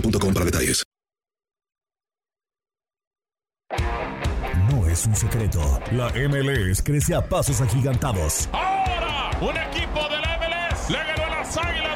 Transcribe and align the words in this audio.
boostmobile.com 0.00 0.34
para 0.34 0.44
detalles. 0.44 0.82
No 4.70 4.86
es 4.88 5.06
un 5.06 5.14
secreto. 5.14 5.60
La 5.92 6.10
MLS 6.10 6.82
crece 6.82 7.14
a 7.14 7.26
pasos 7.26 7.60
agigantados. 7.60 8.48
Ahora, 8.52 9.30
un 9.40 9.56
equipo 9.56 10.08
de 10.08 10.20
la 10.20 10.38
MLS 10.38 10.90
le 10.90 10.98
ganó 10.98 11.24
a 11.24 11.38
las 11.38 11.56
Águilas 11.56 11.95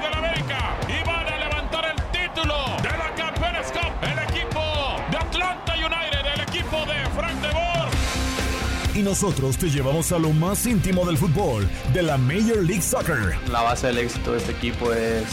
Y 9.00 9.02
nosotros 9.02 9.56
te 9.56 9.70
llevamos 9.70 10.12
a 10.12 10.18
lo 10.18 10.30
más 10.30 10.66
íntimo 10.66 11.06
del 11.06 11.16
fútbol, 11.16 11.66
de 11.94 12.02
la 12.02 12.18
Major 12.18 12.62
League 12.62 12.82
Soccer. 12.82 13.34
La 13.50 13.62
base 13.62 13.86
del 13.86 13.96
éxito 13.96 14.32
de 14.32 14.38
este 14.38 14.52
equipo 14.52 14.92
es 14.92 15.24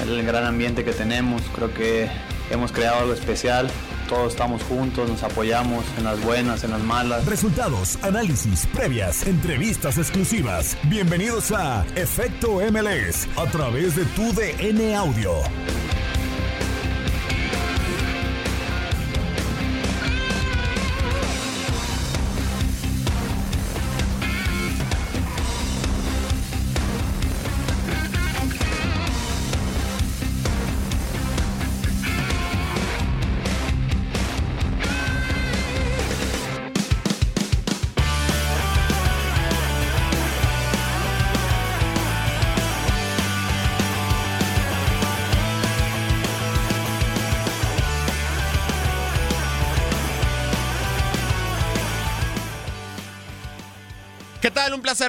el 0.00 0.26
gran 0.26 0.44
ambiente 0.44 0.84
que 0.84 0.90
tenemos. 0.90 1.40
Creo 1.54 1.72
que 1.72 2.10
hemos 2.50 2.72
creado 2.72 2.98
algo 2.98 3.12
especial. 3.12 3.70
Todos 4.08 4.32
estamos 4.32 4.64
juntos, 4.64 5.08
nos 5.08 5.22
apoyamos 5.22 5.84
en 5.98 6.02
las 6.02 6.20
buenas, 6.24 6.64
en 6.64 6.72
las 6.72 6.82
malas. 6.82 7.24
Resultados, 7.24 7.96
análisis, 8.02 8.66
previas, 8.74 9.24
entrevistas 9.24 9.98
exclusivas. 9.98 10.76
Bienvenidos 10.88 11.52
a 11.52 11.86
Efecto 11.94 12.58
MLS 12.72 13.28
a 13.36 13.46
través 13.52 13.94
de 13.94 14.04
tu 14.04 14.32
DN 14.32 14.96
Audio. 14.96 15.34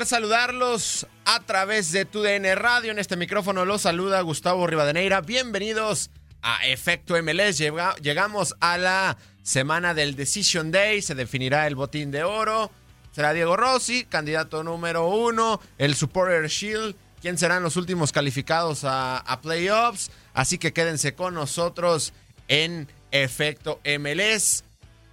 Saludarlos 0.01 1.05
a 1.23 1.39
través 1.41 1.91
de 1.91 2.03
TUDN 2.05 2.55
Radio. 2.55 2.91
En 2.91 2.97
este 2.97 3.15
micrófono 3.15 3.63
los 3.63 3.83
saluda 3.83 4.19
Gustavo 4.21 4.65
Rivadeneira. 4.65 5.21
Bienvenidos 5.21 6.09
a 6.41 6.65
Efecto 6.65 7.15
MLS. 7.21 7.59
Llega- 7.59 7.95
llegamos 8.01 8.55
a 8.59 8.77
la 8.79 9.17
semana 9.43 9.93
del 9.93 10.15
Decision 10.15 10.71
Day. 10.71 11.01
Se 11.03 11.13
definirá 11.13 11.67
el 11.67 11.75
botín 11.75 12.09
de 12.09 12.23
oro. 12.23 12.71
Será 13.11 13.33
Diego 13.33 13.55
Rossi, 13.55 14.03
candidato 14.05 14.63
número 14.63 15.05
uno. 15.07 15.61
El 15.77 15.93
Supporter 15.95 16.47
Shield. 16.49 16.95
¿Quién 17.21 17.37
serán 17.37 17.61
los 17.63 17.77
últimos 17.77 18.11
calificados 18.11 18.83
a, 18.85 19.17
a 19.19 19.41
playoffs? 19.41 20.09
Así 20.33 20.57
que 20.57 20.73
quédense 20.73 21.13
con 21.13 21.35
nosotros 21.35 22.13
en 22.47 22.89
Efecto 23.11 23.79
MLS. 23.85 24.63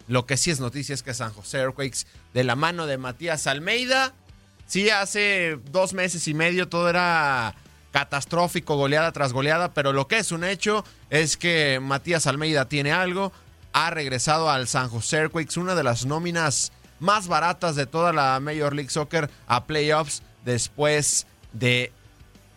Lo 0.08 0.24
que 0.26 0.38
sí 0.38 0.50
es 0.50 0.58
noticia 0.58 0.94
es 0.94 1.02
que 1.02 1.12
San 1.14 1.32
José 1.34 1.58
Earthquakes, 1.58 2.06
de 2.34 2.44
la 2.44 2.56
mano 2.56 2.86
de 2.86 2.96
Matías 2.98 3.46
Almeida, 3.46 4.14
sí, 4.70 4.88
hace 4.88 5.58
dos 5.72 5.92
meses 5.92 6.28
y 6.28 6.34
medio 6.34 6.68
todo 6.68 6.88
era 6.88 7.54
catastrófico, 7.90 8.76
goleada 8.76 9.10
tras 9.10 9.32
goleada, 9.32 9.74
pero 9.74 9.92
lo 9.92 10.06
que 10.06 10.18
es 10.18 10.30
un 10.30 10.44
hecho 10.44 10.84
es 11.10 11.36
que 11.36 11.80
Matías 11.82 12.28
Almeida 12.28 12.66
tiene 12.68 12.92
algo, 12.92 13.32
ha 13.72 13.90
regresado 13.90 14.48
al 14.48 14.68
San 14.68 14.88
José 14.88 15.16
Earthquakes, 15.18 15.58
una 15.58 15.74
de 15.74 15.82
las 15.82 16.06
nóminas 16.06 16.70
más 17.00 17.26
baratas 17.26 17.74
de 17.74 17.86
toda 17.86 18.12
la 18.12 18.38
Major 18.38 18.74
League 18.76 18.90
Soccer 18.90 19.28
a 19.48 19.64
playoffs 19.64 20.22
después 20.44 21.26
de 21.52 21.92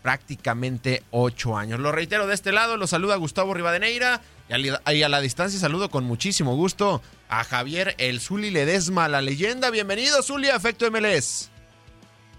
prácticamente 0.04 1.02
ocho 1.12 1.58
años. 1.58 1.80
Lo 1.80 1.92
reitero 1.92 2.28
de 2.28 2.36
este 2.36 2.52
lado, 2.52 2.78
lo 2.78 2.86
saluda 2.86 3.16
Gustavo 3.16 3.54
Rivadeneira 3.56 4.22
y 4.50 4.54
a, 4.54 4.58
li- 4.58 4.98
y 4.98 5.02
a 5.02 5.10
la 5.10 5.22
distancia 5.22 5.60
saludo 5.60 5.90
con 5.90 6.04
muchísimo 6.04 6.56
gusto 6.56 7.02
a 7.30 7.44
Javier 7.44 7.96
El 7.98 8.20
Zuli 8.20 8.52
Ledesma, 8.52 9.08
la 9.08 9.22
leyenda. 9.22 9.72
Bienvenido, 9.72 10.22
Zuli, 10.22 10.50
a 10.50 10.58
Efecto 10.58 10.86
MLS. 10.92 11.50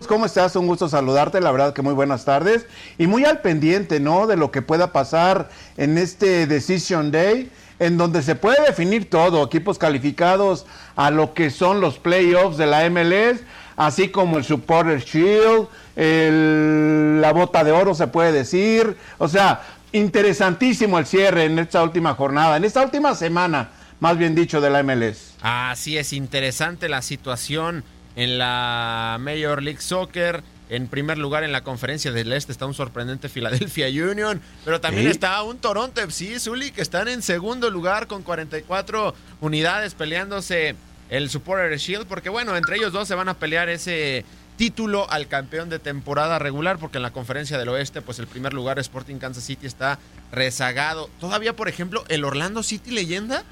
¿Cómo 0.08 0.26
estás? 0.26 0.54
Un 0.56 0.66
gusto 0.66 0.88
saludarte, 0.88 1.40
la 1.40 1.50
verdad 1.50 1.72
que 1.72 1.80
muy 1.80 1.94
buenas 1.94 2.26
tardes 2.26 2.66
y 2.98 3.06
muy 3.06 3.24
al 3.24 3.40
pendiente, 3.40 4.00
¿no? 4.00 4.26
De 4.26 4.36
lo 4.36 4.50
que 4.50 4.60
pueda 4.60 4.92
pasar 4.92 5.48
en 5.78 5.96
este 5.96 6.46
Decision 6.46 7.10
Day, 7.10 7.50
en 7.78 7.96
donde 7.96 8.22
se 8.22 8.34
puede 8.34 8.62
definir 8.66 9.08
todo, 9.08 9.42
equipos 9.42 9.78
calificados 9.78 10.66
a 10.94 11.10
lo 11.10 11.32
que 11.32 11.48
son 11.50 11.80
los 11.80 11.98
playoffs 11.98 12.58
de 12.58 12.66
la 12.66 12.84
MLS, 12.90 13.40
así 13.76 14.08
como 14.10 14.36
el 14.36 14.44
Supporter 14.44 15.00
Shield, 15.02 15.68
el- 15.96 17.20
la 17.22 17.32
bota 17.32 17.64
de 17.64 17.72
oro 17.72 17.94
se 17.94 18.06
puede 18.06 18.30
decir, 18.30 18.96
o 19.16 19.26
sea, 19.26 19.62
interesantísimo 19.92 20.98
el 20.98 21.06
cierre 21.06 21.44
en 21.44 21.58
esta 21.58 21.82
última 21.82 22.14
jornada, 22.14 22.58
en 22.58 22.64
esta 22.64 22.82
última 22.82 23.14
semana, 23.14 23.70
más 24.00 24.18
bien 24.18 24.34
dicho, 24.34 24.60
de 24.60 24.68
la 24.68 24.80
MLS. 24.82 25.32
Así 25.40 25.96
es, 25.96 26.12
interesante 26.12 26.90
la 26.90 27.00
situación 27.00 27.84
en 28.16 28.38
la 28.38 29.18
Major 29.20 29.62
League 29.62 29.80
Soccer. 29.80 30.42
En 30.70 30.88
primer 30.88 31.18
lugar 31.18 31.44
en 31.44 31.52
la 31.52 31.62
conferencia 31.62 32.10
del 32.10 32.32
Este 32.32 32.50
está 32.50 32.64
un 32.64 32.74
sorprendente 32.74 33.28
Philadelphia 33.28 33.86
Union, 34.10 34.40
pero 34.64 34.80
también 34.80 35.08
está 35.08 35.42
un 35.42 35.58
Toronto 35.58 36.00
FC, 36.00 36.40
Zuli, 36.40 36.70
que 36.70 36.80
están 36.80 37.08
en 37.08 37.22
segundo 37.22 37.70
lugar 37.70 38.06
con 38.06 38.22
44 38.22 39.14
unidades 39.40 39.94
peleándose 39.94 40.74
el 41.10 41.28
Supporter 41.28 41.76
Shield, 41.78 42.06
porque 42.06 42.30
bueno, 42.30 42.56
entre 42.56 42.76
ellos 42.76 42.92
dos 42.92 43.06
se 43.06 43.14
van 43.14 43.28
a 43.28 43.34
pelear 43.34 43.68
ese 43.68 44.24
título 44.56 45.10
al 45.10 45.28
campeón 45.28 45.68
de 45.68 45.78
temporada 45.78 46.38
regular, 46.38 46.78
porque 46.78 46.98
en 46.98 47.02
la 47.02 47.12
conferencia 47.12 47.58
del 47.58 47.68
oeste, 47.68 48.02
pues 48.02 48.18
el 48.18 48.26
primer 48.26 48.52
lugar 48.52 48.78
Sporting 48.78 49.16
Kansas 49.16 49.44
City 49.44 49.66
está 49.66 49.98
rezagado. 50.32 51.10
Todavía, 51.20 51.54
por 51.54 51.68
ejemplo, 51.68 52.04
el 52.08 52.24
Orlando 52.24 52.62
City 52.62 52.90
leyenda, 52.90 53.44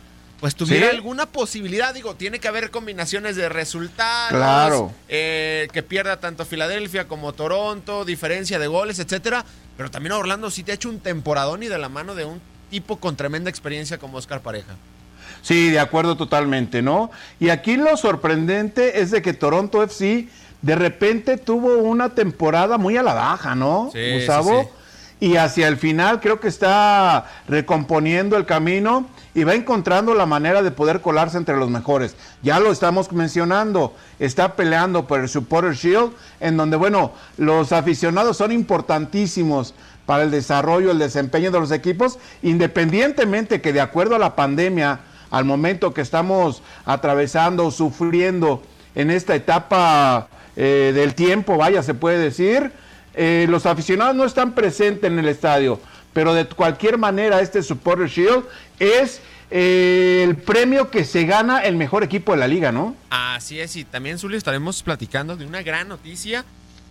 pues 0.42 0.56
tuviera 0.56 0.90
Sí. 0.90 0.96
alguna 0.96 1.26
posibilidad, 1.26 1.94
digo, 1.94 2.16
tiene 2.16 2.40
que 2.40 2.48
haber 2.48 2.72
combinaciones 2.72 3.36
de 3.36 3.48
resultados, 3.48 4.30
Claro. 4.36 4.92
eh, 5.08 5.68
que 5.72 5.84
pierda 5.84 6.16
tanto 6.18 6.44
Filadelfia 6.44 7.06
como 7.06 7.32
Toronto, 7.32 8.04
diferencia 8.04 8.58
de 8.58 8.66
goles, 8.66 8.98
etcétera, 8.98 9.44
pero 9.76 9.88
también 9.88 10.10
Orlando 10.14 10.50
City 10.50 10.72
ha 10.72 10.74
hecho 10.74 10.88
un 10.88 10.98
temporadón 10.98 11.62
y 11.62 11.68
de 11.68 11.78
la 11.78 11.88
mano 11.88 12.16
de 12.16 12.24
un 12.24 12.40
tipo 12.70 12.96
con 12.98 13.14
tremenda 13.14 13.50
experiencia 13.50 13.98
como 13.98 14.18
Oscar 14.18 14.40
Pareja. 14.40 14.74
Sí, 15.42 15.70
de 15.70 15.78
acuerdo 15.78 16.16
totalmente, 16.16 16.82
¿no? 16.82 17.12
Y 17.38 17.50
aquí 17.50 17.76
lo 17.76 17.96
sorprendente 17.96 19.00
es 19.00 19.12
de 19.12 19.22
que 19.22 19.34
Toronto 19.34 19.80
FC 19.84 20.26
de 20.60 20.74
repente 20.74 21.36
tuvo 21.36 21.76
una 21.78 22.16
temporada 22.16 22.78
muy 22.78 22.96
a 22.96 23.04
la 23.04 23.14
baja, 23.14 23.54
¿no, 23.54 23.90
Sí, 23.92 24.14
Gustavo? 24.14 24.62
sí, 24.62 24.68
Y 25.28 25.36
hacia 25.36 25.68
el 25.68 25.76
final 25.76 26.18
creo 26.20 26.40
que 26.40 26.48
está 26.48 27.26
recomponiendo 27.46 28.36
el 28.36 28.44
camino 28.44 29.08
y 29.34 29.44
va 29.44 29.54
encontrando 29.54 30.14
la 30.14 30.26
manera 30.26 30.62
de 30.62 30.70
poder 30.70 31.00
colarse 31.00 31.38
entre 31.38 31.56
los 31.56 31.70
mejores. 31.70 32.16
Ya 32.42 32.60
lo 32.60 32.70
estamos 32.70 33.10
mencionando, 33.12 33.94
está 34.18 34.56
peleando 34.56 35.06
por 35.06 35.20
el 35.20 35.28
Supporter 35.28 35.74
Shield, 35.74 36.12
en 36.40 36.56
donde, 36.56 36.76
bueno, 36.76 37.12
los 37.38 37.72
aficionados 37.72 38.36
son 38.36 38.52
importantísimos 38.52 39.74
para 40.06 40.24
el 40.24 40.30
desarrollo, 40.30 40.90
el 40.90 40.98
desempeño 40.98 41.50
de 41.50 41.60
los 41.60 41.70
equipos, 41.70 42.18
independientemente 42.42 43.60
que 43.60 43.72
de 43.72 43.80
acuerdo 43.80 44.16
a 44.16 44.18
la 44.18 44.36
pandemia, 44.36 45.00
al 45.30 45.44
momento 45.44 45.94
que 45.94 46.02
estamos 46.02 46.62
atravesando, 46.84 47.70
sufriendo 47.70 48.62
en 48.94 49.10
esta 49.10 49.34
etapa 49.34 50.28
eh, 50.56 50.92
del 50.94 51.14
tiempo, 51.14 51.56
vaya, 51.56 51.82
se 51.82 51.94
puede 51.94 52.18
decir, 52.18 52.72
eh, 53.14 53.46
los 53.48 53.64
aficionados 53.64 54.14
no 54.14 54.24
están 54.24 54.52
presentes 54.52 55.10
en 55.10 55.18
el 55.18 55.28
estadio, 55.28 55.80
pero 56.12 56.34
de 56.34 56.46
cualquier 56.46 56.98
manera 56.98 57.40
este 57.40 57.62
Supporter 57.62 58.08
Shield 58.08 58.44
es 58.78 59.20
eh, 59.50 60.24
el 60.24 60.36
premio 60.36 60.90
que 60.90 61.04
se 61.04 61.24
gana 61.24 61.60
el 61.60 61.76
mejor 61.76 62.02
equipo 62.02 62.32
de 62.32 62.38
la 62.38 62.48
liga, 62.48 62.72
¿no? 62.72 62.96
Así 63.10 63.60
es, 63.60 63.76
y 63.76 63.84
también, 63.84 64.18
Zuli, 64.18 64.36
estaremos 64.36 64.82
platicando 64.82 65.36
de 65.36 65.44
una 65.44 65.62
gran 65.62 65.88
noticia, 65.88 66.44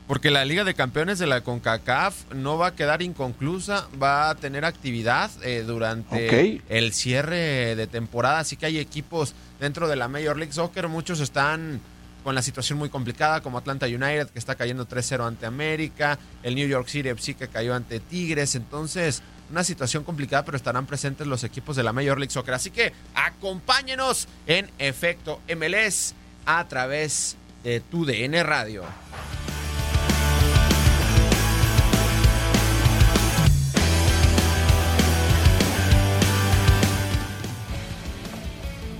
porque 0.07 0.29
la 0.29 0.45
Liga 0.45 0.63
de 0.63 0.73
Campeones 0.73 1.17
de 1.19 1.25
la 1.25 1.41
CONCACAF 1.41 2.33
no 2.33 2.57
va 2.57 2.67
a 2.67 2.75
quedar 2.75 3.01
inconclusa, 3.01 3.87
va 4.01 4.29
a 4.29 4.35
tener 4.35 4.65
actividad 4.65 5.31
eh, 5.43 5.63
durante 5.65 6.61
el 6.69 6.93
cierre 6.93 7.75
de 7.75 7.87
temporada, 7.87 8.39
así 8.39 8.57
que 8.57 8.65
hay 8.67 8.77
equipos 8.77 9.33
dentro 9.59 9.87
de 9.87 9.95
la 9.95 10.07
Major 10.07 10.37
League 10.37 10.53
Soccer, 10.53 10.87
muchos 10.87 11.19
están 11.19 11.79
con 12.23 12.35
la 12.35 12.41
situación 12.41 12.77
muy 12.77 12.89
complicada, 12.89 13.41
como 13.41 13.57
Atlanta 13.57 13.85
United, 13.85 14.29
que 14.29 14.39
está 14.39 14.55
cayendo 14.55 14.87
3-0 14.87 15.25
ante 15.27 15.45
América, 15.45 16.19
el 16.43 16.55
New 16.55 16.67
York 16.67 16.87
City 16.87 17.09
FC, 17.09 17.35
que 17.35 17.47
cayó 17.47 17.73
ante 17.73 17.99
Tigres, 17.99 18.55
entonces 18.55 19.21
una 19.49 19.63
situación 19.63 20.03
complicada, 20.03 20.45
pero 20.45 20.57
estarán 20.57 20.85
presentes 20.85 21.27
los 21.27 21.43
equipos 21.43 21.75
de 21.75 21.83
la 21.83 21.93
Major 21.93 22.17
League 22.17 22.31
Soccer. 22.31 22.53
Así 22.53 22.71
que 22.71 22.93
acompáñenos 23.13 24.27
en 24.47 24.69
Efecto 24.79 25.41
MLS 25.55 26.15
a 26.45 26.67
través 26.67 27.35
de 27.63 27.81
tu 27.81 28.05
DN 28.05 28.43
Radio. 28.43 28.83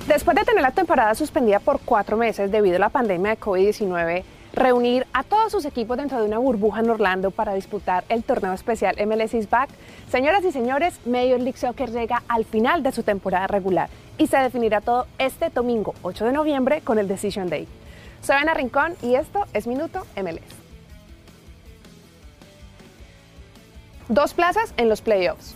Después 0.07 0.36
de 0.36 0.44
tener 0.44 0.62
la 0.63 0.71
temporada 0.71 1.13
suspendida 1.15 1.59
por 1.59 1.80
cuatro 1.80 2.18
meses 2.18 2.51
debido 2.51 2.77
a 2.77 2.80
la 2.80 2.89
pandemia 2.89 3.31
de 3.31 3.39
COVID-19, 3.39 4.24
reunir 4.53 5.06
a 5.13 5.24
todos 5.24 5.51
sus 5.51 5.63
equipos 5.63 5.95
dentro 5.95 6.19
de 6.19 6.25
una 6.25 6.39
burbuja 6.39 6.80
en 6.80 6.89
Orlando 6.89 7.31
para 7.31 7.53
disputar 7.53 8.03
el 8.09 8.24
torneo 8.24 8.51
especial 8.51 8.95
MLS 9.06 9.36
is 9.36 9.50
Back, 9.50 9.69
señoras 10.09 10.44
y 10.44 10.51
señores, 10.51 11.00
Major 11.06 11.39
League 11.39 11.57
Soccer 11.57 11.92
llega 11.92 12.24
al 12.27 12.45
final 12.45 12.81
de 12.81 12.92
su 12.92 13.03
temporada 13.03 13.48
regular 13.48 13.89
y 14.18 14.27
se 14.27 14.38
definirá 14.38 14.81
todo 14.81 15.06
este 15.19 15.50
domingo 15.50 15.94
8 16.01 16.25
de 16.25 16.31
noviembre 16.33 16.81
con 16.81 16.97
el 16.97 17.07
Decision 17.07 17.50
Day. 17.50 17.68
Soy 18.21 18.36
Ana 18.36 18.56
Rincón 18.56 18.95
y 19.04 19.15
esto 19.15 19.45
es 19.54 19.68
Minuto 19.68 20.06
MLS. 20.15 20.42
Dos 24.09 24.33
plazas 24.33 24.74
en 24.77 24.89
los 24.89 25.01
playoffs. 25.01 25.56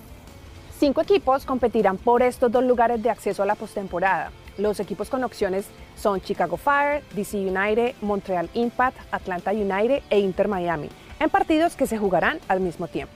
Cinco 0.78 1.02
equipos 1.02 1.46
competirán 1.46 1.98
por 1.98 2.22
estos 2.22 2.52
dos 2.52 2.62
lugares 2.62 3.02
de 3.02 3.10
acceso 3.10 3.42
a 3.42 3.46
la 3.46 3.56
postemporada. 3.56 4.32
Los 4.58 4.82
equipos 4.82 5.10
con 5.10 5.24
opciones 5.24 5.68
son 5.96 6.20
Chicago 6.20 6.58
Fire, 6.58 7.02
DC 7.16 7.38
United, 7.38 7.96
Montreal 8.02 8.50
Impact, 8.54 8.98
Atlanta 9.10 9.52
United 9.52 10.04
e 10.10 10.20
Inter 10.20 10.50
Miami, 10.50 10.90
en 11.22 11.30
partidos 11.30 11.78
que 11.78 11.88
se 11.88 11.98
jugarán 11.98 12.40
al 12.50 12.60
mismo 12.60 12.90
tiempo. 12.90 13.14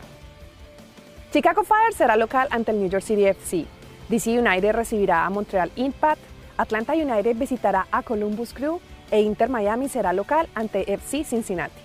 Chicago 1.34 1.66
Fire 1.66 1.94
será 1.94 2.16
local 2.16 2.48
ante 2.50 2.72
el 2.72 2.80
New 2.80 2.90
York 2.90 3.04
City 3.04 3.26
FC. 3.26 3.66
DC 4.08 4.40
United 4.40 4.72
recibirá 4.72 5.26
a 5.26 5.30
Montreal 5.30 5.70
Impact, 5.76 6.22
Atlanta 6.56 6.94
United 6.94 7.36
visitará 7.36 7.88
a 7.92 8.04
Columbus 8.04 8.54
Crew 8.54 8.80
e 9.12 9.20
Inter 9.20 9.50
Miami 9.50 9.90
será 9.90 10.14
local 10.14 10.48
ante 10.56 10.94
FC 10.94 11.26
Cincinnati. 11.26 11.82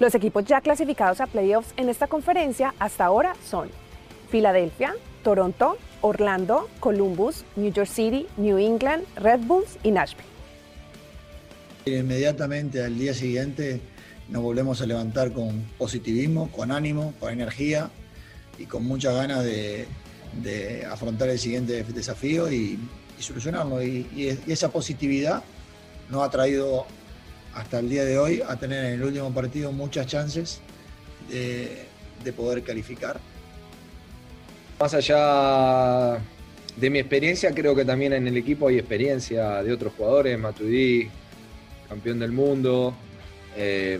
Los 0.00 0.16
equipos 0.16 0.44
ya 0.44 0.60
clasificados 0.60 1.20
a 1.20 1.28
playoffs 1.28 1.72
en 1.76 1.88
esta 1.88 2.08
conferencia 2.08 2.74
hasta 2.80 3.04
ahora 3.04 3.34
son 3.44 3.70
Filadelfia, 4.28 4.94
Toronto, 5.22 5.76
Orlando, 6.02 6.68
Columbus, 6.80 7.44
New 7.56 7.72
York 7.72 7.88
City, 7.88 8.26
New 8.36 8.58
England, 8.58 9.04
Red 9.16 9.40
Bulls 9.40 9.78
y 9.82 9.90
Nashville. 9.90 10.28
Inmediatamente 11.86 12.82
al 12.82 12.98
día 12.98 13.14
siguiente 13.14 13.80
nos 14.28 14.42
volvemos 14.42 14.80
a 14.82 14.86
levantar 14.86 15.32
con 15.32 15.62
positivismo, 15.78 16.50
con 16.50 16.72
ánimo, 16.72 17.14
con 17.20 17.32
energía 17.32 17.90
y 18.58 18.64
con 18.64 18.84
muchas 18.84 19.14
ganas 19.14 19.44
de, 19.44 19.86
de 20.42 20.84
afrontar 20.84 21.28
el 21.28 21.38
siguiente 21.38 21.84
desafío 21.84 22.50
y, 22.50 22.78
y 23.18 23.22
solucionarlo. 23.22 23.82
Y, 23.82 24.06
y, 24.14 24.38
y 24.46 24.52
esa 24.52 24.70
positividad 24.70 25.44
nos 26.10 26.22
ha 26.22 26.30
traído 26.30 26.86
hasta 27.54 27.78
el 27.78 27.88
día 27.88 28.04
de 28.04 28.18
hoy 28.18 28.42
a 28.46 28.56
tener 28.56 28.84
en 28.84 28.92
el 28.94 29.02
último 29.02 29.32
partido 29.32 29.72
muchas 29.72 30.06
chances 30.06 30.60
de, 31.30 31.84
de 32.22 32.32
poder 32.32 32.62
calificar. 32.62 33.20
Más 34.78 34.92
allá 34.92 36.18
de 36.76 36.90
mi 36.90 36.98
experiencia, 36.98 37.54
creo 37.54 37.74
que 37.74 37.86
también 37.86 38.12
en 38.12 38.28
el 38.28 38.36
equipo 38.36 38.68
hay 38.68 38.78
experiencia 38.78 39.62
de 39.62 39.72
otros 39.72 39.94
jugadores, 39.96 40.38
Matuidi, 40.38 41.08
campeón 41.88 42.18
del 42.18 42.32
mundo, 42.32 42.94
eh, 43.56 43.98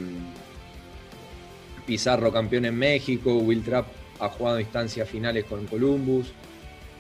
Pizarro 1.87 2.31
campeón 2.31 2.67
en 2.67 2.77
México, 2.77 3.39
Will 3.39 3.63
Trapp 3.63 3.87
ha 4.21 4.29
jugado 4.29 4.61
instancias 4.61 5.09
finales 5.09 5.45
con 5.45 5.67
Columbus, 5.67 6.33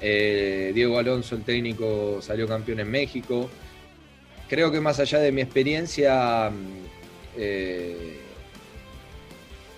eh, 0.00 0.72
Diego 0.74 0.98
Alonso, 0.98 1.34
el 1.34 1.42
técnico, 1.42 2.22
salió 2.22 2.48
campeón 2.48 2.80
en 2.80 2.90
México. 2.90 3.50
Creo 4.48 4.70
que 4.70 4.80
más 4.80 5.00
allá 5.00 5.18
de 5.18 5.32
mi 5.32 5.42
experiencia, 5.42 6.50
eh, 7.36 8.20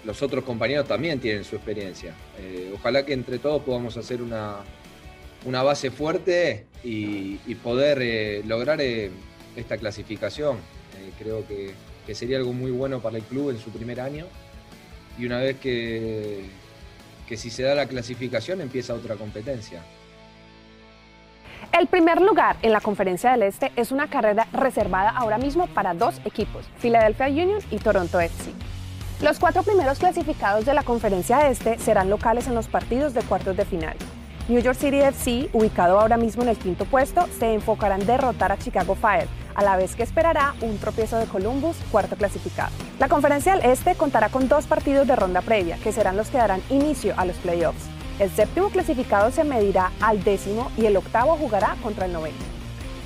los 0.09 0.23
otros 0.23 0.43
compañeros 0.43 0.88
también 0.88 1.21
tienen 1.21 1.45
su 1.45 1.57
experiencia. 1.57 2.15
Eh, 2.38 2.73
ojalá 2.75 3.05
que 3.05 3.12
entre 3.12 3.38
todos 3.38 3.62
podamos 3.62 3.95
hacer 3.99 4.23
una, 4.23 4.57
una 5.45 5.62
base 5.62 5.91
fuerte 5.91 6.65
y, 6.83 7.37
poder 7.57 7.99
eh, 8.00 8.43
lograr 8.47 8.81
eh, 8.81 9.11
esta 9.55 9.77
clasificación. 9.77 10.57
Creo 11.19 11.47
que, 11.47 11.73
que, 12.07 12.15
sería 12.15 12.38
algo 12.38 12.55
muy 12.55 12.71
bueno 12.71 13.00
para 13.00 13.19
el 13.19 13.23
club 13.23 13.50
en 13.50 13.59
su 13.59 13.69
primer 13.71 14.00
año. 14.00 14.25
Y 15.19 15.27
una 15.27 15.41
vez 15.41 15.59
que, 15.59 16.45
que 17.29 17.37
si 17.37 17.50
se 17.50 17.65
da 17.65 17.75
la 17.75 17.87
clasificación 17.87 18.62
empieza 18.62 18.95
otra 18.95 19.17
competencia. 19.17 19.83
El 21.79 21.87
primer 21.87 22.23
lugar 22.23 22.57
en 22.62 22.73
la 22.73 22.81
Conferencia 22.81 23.33
del 23.33 23.43
Este 23.43 23.73
es 23.77 23.93
una 23.93 24.09
carrera 24.09 24.47
reservada 24.55 25.11
ahora 25.11 25.37
mismo 25.37 25.67
para 25.67 25.93
dos 25.93 26.19
equipos, 26.25 26.65
Philadelphia 26.81 27.27
Union 27.27 27.61
y 27.71 27.79
Toronto 27.79 28.19
FC. 28.19 28.77
Los 29.20 29.40
cuatro 29.40 29.64
primeros 29.64 29.98
clasificados 29.98 30.64
de 30.64 30.75
la 30.75 30.84
Conferencia 30.84 31.48
Este 31.48 31.76
serán 31.80 32.08
locales 32.08 32.46
en 32.46 32.54
los 32.54 32.68
partidos 32.68 33.14
de 33.14 33.22
cuartos 33.22 33.56
de 33.56 33.64
final. 33.64 33.96
New 34.46 34.60
York 34.60 34.78
City 34.78 35.00
FC, 35.00 35.50
ubicado 35.52 35.98
ahora 35.98 36.16
mismo 36.16 36.44
en 36.44 36.50
el 36.50 36.56
quinto 36.56 36.84
puesto, 36.84 37.26
se 37.37 37.52
enfocará 37.52 37.96
en 37.96 38.06
derrotar 38.06 38.52
a 38.52 38.58
Chicago 38.58 38.94
Fire, 38.94 39.26
a 39.56 39.64
la 39.64 39.76
vez 39.76 39.96
que 39.96 40.04
esperará 40.04 40.54
un 40.60 40.78
tropiezo 40.78 41.18
de 41.18 41.26
Columbus, 41.26 41.76
cuarto 41.90 42.14
clasificado. 42.14 42.70
La 43.00 43.08
Conferencia 43.08 43.56
del 43.56 43.68
Este 43.68 43.96
contará 43.96 44.28
con 44.28 44.46
dos 44.46 44.66
partidos 44.68 45.08
de 45.08 45.16
ronda 45.16 45.42
previa, 45.42 45.78
que 45.82 45.92
serán 45.92 46.16
los 46.16 46.28
que 46.28 46.38
darán 46.38 46.62
inicio 46.70 47.12
a 47.16 47.25
los 47.25 47.37
playoffs. 47.38 47.87
El 48.20 48.30
séptimo 48.30 48.68
clasificado 48.68 49.32
se 49.32 49.42
medirá 49.42 49.90
al 50.00 50.22
décimo 50.22 50.70
y 50.76 50.87
el 50.87 50.96
octavo 50.96 51.37
jugará 51.37 51.75
contra 51.82 52.06
el 52.06 52.12
noveno. 52.12 52.58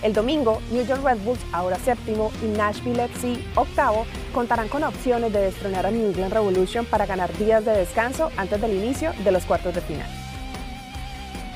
El 0.03 0.13
domingo, 0.13 0.61
New 0.73 0.85
York 0.85 1.01
Red 1.05 1.19
Bulls, 1.19 1.41
ahora 1.53 1.79
séptimo, 1.79 2.33
y 2.43 2.47
Nashville 2.47 3.05
FC, 3.05 3.39
octavo, 3.55 4.05
contarán 4.35 4.69
con 4.69 4.83
opciones 4.83 5.33
de 5.33 5.41
destronar 5.41 5.87
a 5.87 5.93
New 5.93 6.07
England 6.07 6.33
Revolution 6.33 6.85
para 6.85 7.07
ganar 7.07 7.33
días 7.39 7.65
de 7.65 7.71
descanso 7.71 8.33
antes 8.37 8.61
del 8.61 8.73
inicio 8.73 9.13
de 9.23 9.31
los 9.31 9.45
cuartos 9.45 9.75
de 9.75 9.81
final. 9.81 10.09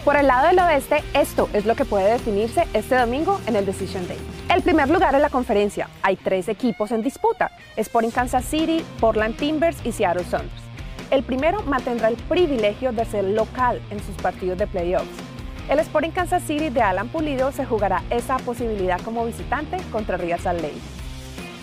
Por 0.05 0.15
el 0.15 0.29
lado 0.29 0.47
del 0.47 0.61
oeste, 0.61 1.03
esto 1.15 1.49
es 1.53 1.67
lo 1.67 1.75
que 1.75 1.85
puede 1.85 2.13
definirse 2.13 2.69
este 2.73 2.95
domingo 2.95 3.41
en 3.47 3.57
el 3.57 3.67
Decision 3.67 4.07
Day. 4.07 4.19
El 4.55 4.63
primer 4.63 4.89
lugar 4.89 5.17
en 5.17 5.23
la 5.23 5.31
conferencia. 5.31 5.89
Hay 6.03 6.15
tres 6.15 6.47
equipos 6.47 6.93
en 6.93 7.03
disputa: 7.03 7.51
Sporting 7.75 8.11
Kansas 8.11 8.45
City, 8.45 8.85
Portland 9.01 9.37
Timbers 9.37 9.79
y 9.83 9.91
Seattle 9.91 10.23
Sounders. 10.23 10.63
El 11.11 11.25
primero 11.25 11.63
mantendrá 11.65 12.07
el 12.07 12.15
privilegio 12.15 12.93
de 12.93 13.05
ser 13.05 13.25
local 13.25 13.83
en 13.91 13.99
sus 13.99 14.15
partidos 14.23 14.59
de 14.59 14.69
playoffs. 14.69 15.36
El 15.69 15.81
Sporting 15.81 16.11
Kansas 16.11 16.45
City 16.45 16.69
de 16.69 16.81
Alan 16.81 17.09
Pulido 17.09 17.51
se 17.51 17.67
jugará 17.67 18.05
esa 18.11 18.37
posibilidad 18.39 19.01
como 19.01 19.27
visitante 19.27 19.79
contra 19.91 20.17
Real 20.17 20.39
Salt 20.39 20.63
Lake. 20.63 20.79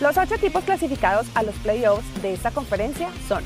Los 0.01 0.17
ocho 0.17 0.36
equipos 0.36 0.65
clasificados 0.65 1.27
a 1.36 1.43
los 1.43 1.55
playoffs 1.55 2.22
de 2.22 2.33
esta 2.33 2.51
conferencia 2.51 3.07
son 3.29 3.43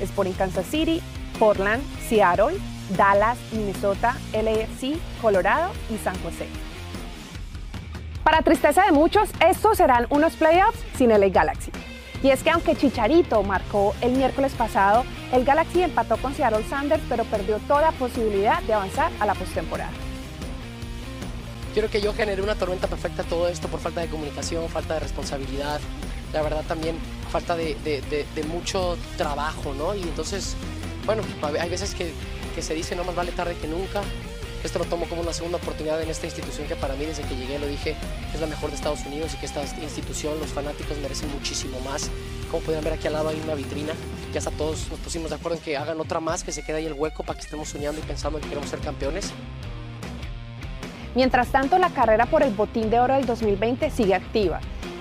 Sporting 0.00 0.32
Kansas 0.32 0.66
City, 0.66 1.00
Portland, 1.38 1.84
Seattle, 2.08 2.58
Dallas, 2.96 3.38
Minnesota, 3.52 4.16
LAFC, 4.32 4.98
Colorado 5.20 5.70
y 5.88 5.98
San 5.98 6.20
José. 6.22 6.48
Para 8.24 8.42
tristeza 8.42 8.84
de 8.84 8.92
muchos, 8.92 9.30
estos 9.46 9.76
serán 9.76 10.06
unos 10.10 10.34
playoffs 10.34 10.80
sin 10.96 11.10
LA 11.10 11.28
Galaxy. 11.28 11.70
Y 12.22 12.30
es 12.30 12.42
que 12.42 12.50
aunque 12.50 12.76
Chicharito 12.76 13.42
marcó 13.42 13.94
el 14.00 14.12
miércoles 14.12 14.52
pasado, 14.52 15.04
el 15.32 15.44
Galaxy 15.44 15.82
empató 15.82 16.16
con 16.16 16.34
Seattle 16.34 16.64
Sanders, 16.68 17.02
pero 17.08 17.24
perdió 17.24 17.58
toda 17.66 17.90
posibilidad 17.92 18.62
de 18.62 18.74
avanzar 18.74 19.10
a 19.18 19.26
la 19.26 19.34
postemporada. 19.34 19.90
Quiero 21.72 21.90
que 21.90 22.00
yo 22.00 22.12
generé 22.14 22.42
una 22.42 22.54
tormenta 22.54 22.86
perfecta 22.86 23.24
todo 23.24 23.48
esto 23.48 23.66
por 23.66 23.80
falta 23.80 24.02
de 24.02 24.08
comunicación, 24.08 24.68
falta 24.68 24.94
de 24.94 25.00
responsabilidad, 25.00 25.80
la 26.32 26.42
verdad 26.42 26.62
también 26.68 26.96
falta 27.30 27.56
de, 27.56 27.76
mucho 28.46 28.96
trabajo, 29.16 29.74
¿no? 29.74 29.94
Y 29.94 30.02
entonces, 30.02 30.54
bueno, 31.06 31.22
hay 31.58 31.70
veces 31.70 31.94
que 31.94 32.62
se 32.62 32.74
dice 32.74 32.94
no 32.94 33.04
más 33.04 33.14
vale 33.16 33.32
tarde 33.32 33.56
que 33.60 33.66
nunca, 33.66 34.02
esto 34.64 34.78
lo 34.78 34.84
tomo 34.84 35.06
como 35.06 35.22
una 35.22 35.32
segunda 35.32 35.58
oportunidad 35.58 36.00
en 36.02 36.08
esta 36.08 36.26
institución 36.26 36.66
que 36.68 36.76
para 36.76 36.94
mí 36.94 37.04
desde 37.04 37.22
que 37.22 37.34
llegué 37.34 37.58
lo 37.58 37.66
dije 37.66 37.96
es 38.32 38.40
la 38.40 38.46
mejor 38.46 38.70
de 38.70 38.76
Estados 38.76 39.04
Unidos 39.04 39.34
y 39.34 39.36
que 39.38 39.46
esta 39.46 39.62
institución, 39.62 40.38
los 40.38 40.50
fanáticos 40.50 40.96
merecen 40.98 41.30
muchísimo 41.32 41.80
más. 41.80 42.10
Como 42.50 42.62
pueden 42.62 42.84
ver 42.84 42.92
aquí 42.92 43.06
al 43.08 43.14
lado 43.14 43.30
hay 43.30 43.40
una 43.42 43.54
vitrina, 43.54 43.92
ya 44.32 44.38
hasta 44.38 44.50
todos 44.52 44.88
nos 44.88 45.00
pusimos 45.00 45.30
de 45.30 45.36
acuerdo 45.36 45.58
en 45.58 45.64
que 45.64 45.76
hagan 45.76 46.00
otra 46.00 46.20
más, 46.20 46.44
que 46.44 46.52
se 46.52 46.62
quede 46.62 46.78
ahí 46.78 46.86
el 46.86 46.92
hueco 46.92 47.24
para 47.24 47.38
que 47.38 47.44
estemos 47.44 47.68
soñando 47.68 48.00
y 48.00 48.04
pensando 48.04 48.38
en 48.38 48.44
que 48.44 48.48
queremos 48.50 48.70
ser 48.70 48.80
campeones. 48.80 49.32
Mientras 51.14 51.48
tanto, 51.48 51.78
la 51.78 51.90
carrera 51.90 52.26
por 52.26 52.42
el 52.42 52.54
botín 52.54 52.88
de 52.88 52.98
oro 52.98 53.14
del 53.14 53.26
2020 53.26 53.90
sigue 53.90 54.14
activa. 54.14 54.60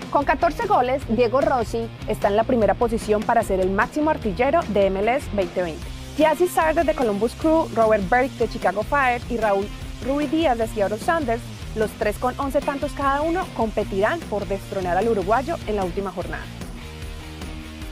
Con 0.10 0.26
14 0.26 0.68
goles, 0.68 1.02
Diego 1.08 1.40
Rossi 1.40 1.88
está 2.08 2.28
en 2.28 2.36
la 2.36 2.44
primera 2.44 2.74
posición 2.74 3.24
para 3.24 3.44
ser 3.44 3.62
el 3.62 3.70
máximo 3.70 4.10
artillero 4.10 4.60
de 4.70 4.90
MLS 4.90 5.24
2020. 5.34 5.91
Jazzy 6.22 6.48
Sardar 6.48 6.86
de 6.86 6.94
Columbus 6.94 7.34
Crew, 7.34 7.68
Robert 7.74 8.08
Burke 8.08 8.38
de 8.38 8.48
Chicago 8.48 8.84
Fire 8.84 9.24
y 9.28 9.38
Raúl 9.38 9.68
Rui 10.06 10.28
Díaz 10.28 10.56
de 10.56 10.68
Seattle 10.68 11.00
Sanders, 11.00 11.42
los 11.76 11.90
tres 11.94 12.20
con 12.20 12.40
11 12.40 12.62
tantos 12.62 12.92
cada 12.92 13.24
uno, 13.24 13.44
competirán 13.58 14.20
por 14.20 14.46
destronar 14.46 14.98
al 14.98 15.08
uruguayo 15.08 15.56
en 15.66 15.78
la 15.78 15.84
última 15.84 16.12
jornada. 16.12 16.44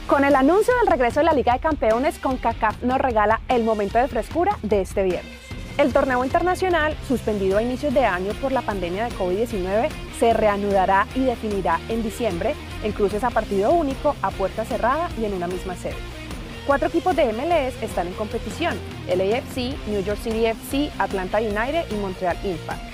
Con 0.06 0.22
el 0.22 0.36
anuncio 0.36 0.72
del 0.78 0.86
regreso 0.86 1.18
de 1.18 1.26
la 1.26 1.32
Liga 1.32 1.54
de 1.54 1.58
Campeones, 1.58 2.20
CONCACAF 2.20 2.84
nos 2.84 3.00
regala 3.00 3.40
el 3.48 3.64
momento 3.64 3.98
de 3.98 4.06
frescura 4.06 4.56
de 4.62 4.82
este 4.82 5.02
viernes. 5.02 5.36
El 5.76 5.92
torneo 5.92 6.24
internacional, 6.24 6.96
suspendido 7.08 7.58
a 7.58 7.62
inicios 7.62 7.92
de 7.92 8.04
año 8.04 8.32
por 8.34 8.52
la 8.52 8.62
pandemia 8.62 9.06
de 9.06 9.16
COVID-19, 9.16 9.88
se 10.20 10.34
reanudará 10.34 11.08
y 11.16 11.24
definirá 11.24 11.80
en 11.88 12.04
diciembre 12.04 12.54
en 12.84 12.92
cruces 12.92 13.24
a 13.24 13.30
partido 13.30 13.72
único, 13.72 14.14
a 14.22 14.30
puerta 14.30 14.64
cerrada 14.64 15.08
y 15.20 15.24
en 15.24 15.34
una 15.34 15.48
misma 15.48 15.74
sede. 15.74 16.19
Cuatro 16.66 16.88
equipos 16.88 17.16
de 17.16 17.32
MLS 17.32 17.82
están 17.82 18.06
en 18.06 18.12
competición, 18.14 18.78
LAFC, 19.08 19.76
New 19.88 20.04
York 20.04 20.20
City 20.22 20.46
FC, 20.46 20.90
Atlanta 20.98 21.38
United 21.38 21.84
y 21.90 21.94
Montreal 21.94 22.36
Impact. 22.44 22.90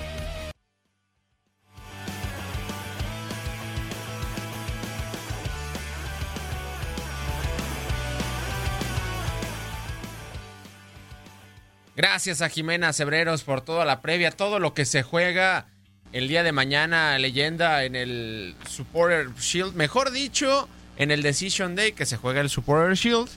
Gracias 11.95 12.41
a 12.41 12.49
Jimena 12.49 12.93
Cebreros 12.93 13.43
por 13.43 13.61
toda 13.61 13.83
la 13.83 14.01
previa, 14.01 14.31
todo 14.31 14.59
lo 14.59 14.73
que 14.73 14.85
se 14.85 15.03
juega 15.03 15.65
el 16.13 16.27
día 16.27 16.43
de 16.43 16.51
mañana, 16.51 17.17
leyenda 17.17 17.83
en 17.83 17.95
el 17.95 18.55
Supporter 18.67 19.33
Shield, 19.35 19.75
mejor 19.75 20.11
dicho, 20.11 20.69
en 20.97 21.11
el 21.11 21.21
Decision 21.21 21.75
Day 21.75 21.91
que 21.91 22.05
se 22.05 22.17
juega 22.17 22.41
el 22.41 22.49
Supporter 22.49 22.95
Shield. 22.95 23.29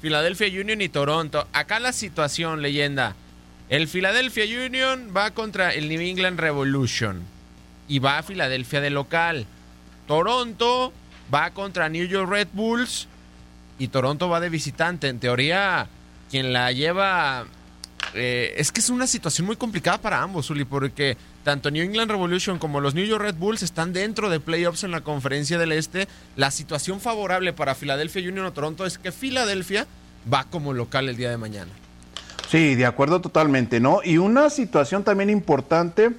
Philadelphia 0.00 0.48
Union 0.60 0.80
y 0.80 0.88
Toronto. 0.88 1.46
Acá 1.52 1.80
la 1.80 1.92
situación, 1.92 2.62
leyenda. 2.62 3.16
El 3.68 3.88
Philadelphia 3.88 4.44
Union 4.66 5.12
va 5.14 5.32
contra 5.32 5.74
el 5.74 5.88
New 5.88 6.00
England 6.00 6.40
Revolution 6.40 7.22
y 7.86 7.98
va 7.98 8.18
a 8.18 8.22
Filadelfia 8.22 8.80
de 8.80 8.90
local. 8.90 9.46
Toronto 10.06 10.92
va 11.32 11.50
contra 11.50 11.88
New 11.88 12.06
York 12.06 12.30
Red 12.30 12.48
Bulls 12.52 13.08
y 13.78 13.88
Toronto 13.88 14.28
va 14.28 14.40
de 14.40 14.48
visitante. 14.48 15.08
En 15.08 15.20
teoría, 15.20 15.88
quien 16.30 16.52
la 16.52 16.72
lleva... 16.72 17.46
Eh, 18.14 18.54
es 18.56 18.72
que 18.72 18.80
es 18.80 18.88
una 18.88 19.06
situación 19.06 19.46
muy 19.46 19.56
complicada 19.56 19.98
para 19.98 20.22
ambos, 20.22 20.48
Uli, 20.48 20.64
porque 20.64 21.16
tanto 21.48 21.70
New 21.70 21.82
England 21.82 22.10
Revolution 22.10 22.58
como 22.58 22.78
los 22.78 22.94
New 22.94 23.06
York 23.06 23.22
Red 23.22 23.36
Bulls 23.36 23.62
están 23.62 23.94
dentro 23.94 24.28
de 24.28 24.38
playoffs 24.38 24.84
en 24.84 24.90
la 24.90 25.00
conferencia 25.00 25.56
del 25.56 25.72
Este. 25.72 26.06
La 26.36 26.50
situación 26.50 27.00
favorable 27.00 27.54
para 27.54 27.74
Philadelphia 27.74 28.20
Union 28.28 28.44
o 28.44 28.52
Toronto 28.52 28.84
es 28.84 28.98
que 28.98 29.12
Filadelfia 29.12 29.86
va 30.30 30.44
como 30.44 30.74
local 30.74 31.08
el 31.08 31.16
día 31.16 31.30
de 31.30 31.38
mañana. 31.38 31.70
Sí, 32.50 32.74
de 32.74 32.84
acuerdo 32.84 33.22
totalmente, 33.22 33.80
¿no? 33.80 34.00
Y 34.04 34.18
una 34.18 34.50
situación 34.50 35.04
también 35.04 35.30
importante 35.30 36.10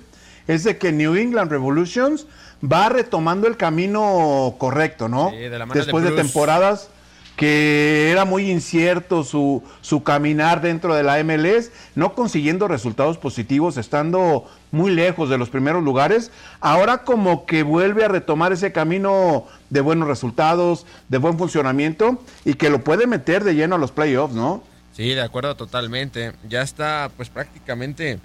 es 0.48 0.63
de 0.63 0.79
que 0.79 0.91
New 0.91 1.15
England 1.15 1.51
Revolutions 1.51 2.25
va 2.63 2.89
retomando 2.89 3.48
el 3.48 3.55
camino 3.55 4.55
correcto, 4.57 5.09
¿no? 5.09 5.31
Después 5.75 6.05
de 6.05 6.13
temporadas 6.13 6.89
que 7.39 8.12
era 8.12 8.25
muy 8.25 8.51
incierto 8.51 9.24
su, 9.24 9.63
su 9.79 10.03
caminar 10.03 10.60
dentro 10.60 10.93
de 10.93 11.03
la 11.03 11.24
MLS, 11.24 11.72
no 11.96 12.13
consiguiendo 12.13 12.67
resultados 12.67 13.17
positivos, 13.17 13.77
estando 13.77 14.46
muy 14.72 14.91
lejos 14.91 15.29
de 15.29 15.38
los 15.38 15.50
primeros 15.50 15.81
lugares, 15.81 16.31
ahora 16.60 17.05
como 17.05 17.46
que 17.46 17.63
vuelve 17.63 18.03
a 18.03 18.10
retomar 18.10 18.51
ese 18.51 18.74
camino 18.74 19.46
de 19.69 19.79
buenos 19.79 20.10
resultados, 20.10 20.86
de 21.08 21.17
buen 21.17 21.38
funcionamiento 21.38 22.22
y 22.43 22.55
que 22.55 22.69
lo 22.69 22.84
puede 22.84 23.08
meter 23.08 23.46
de 23.46 23.55
lleno 23.55 23.75
a 23.75 23.79
los 23.79 23.93
playoffs, 23.93 24.36
¿no? 24.36 24.62
Sí, 24.91 25.13
de 25.13 25.22
acuerdo 25.22 25.55
totalmente. 25.55 26.34
Ya 26.50 26.62
está 26.62 27.10
pues 27.15 27.29
prácticamente 27.29 28.19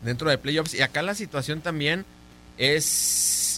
dentro 0.00 0.30
de 0.30 0.38
playoffs 0.38 0.72
y 0.72 0.80
acá 0.80 1.02
la 1.02 1.14
situación 1.14 1.60
también 1.60 2.06
es 2.56 3.51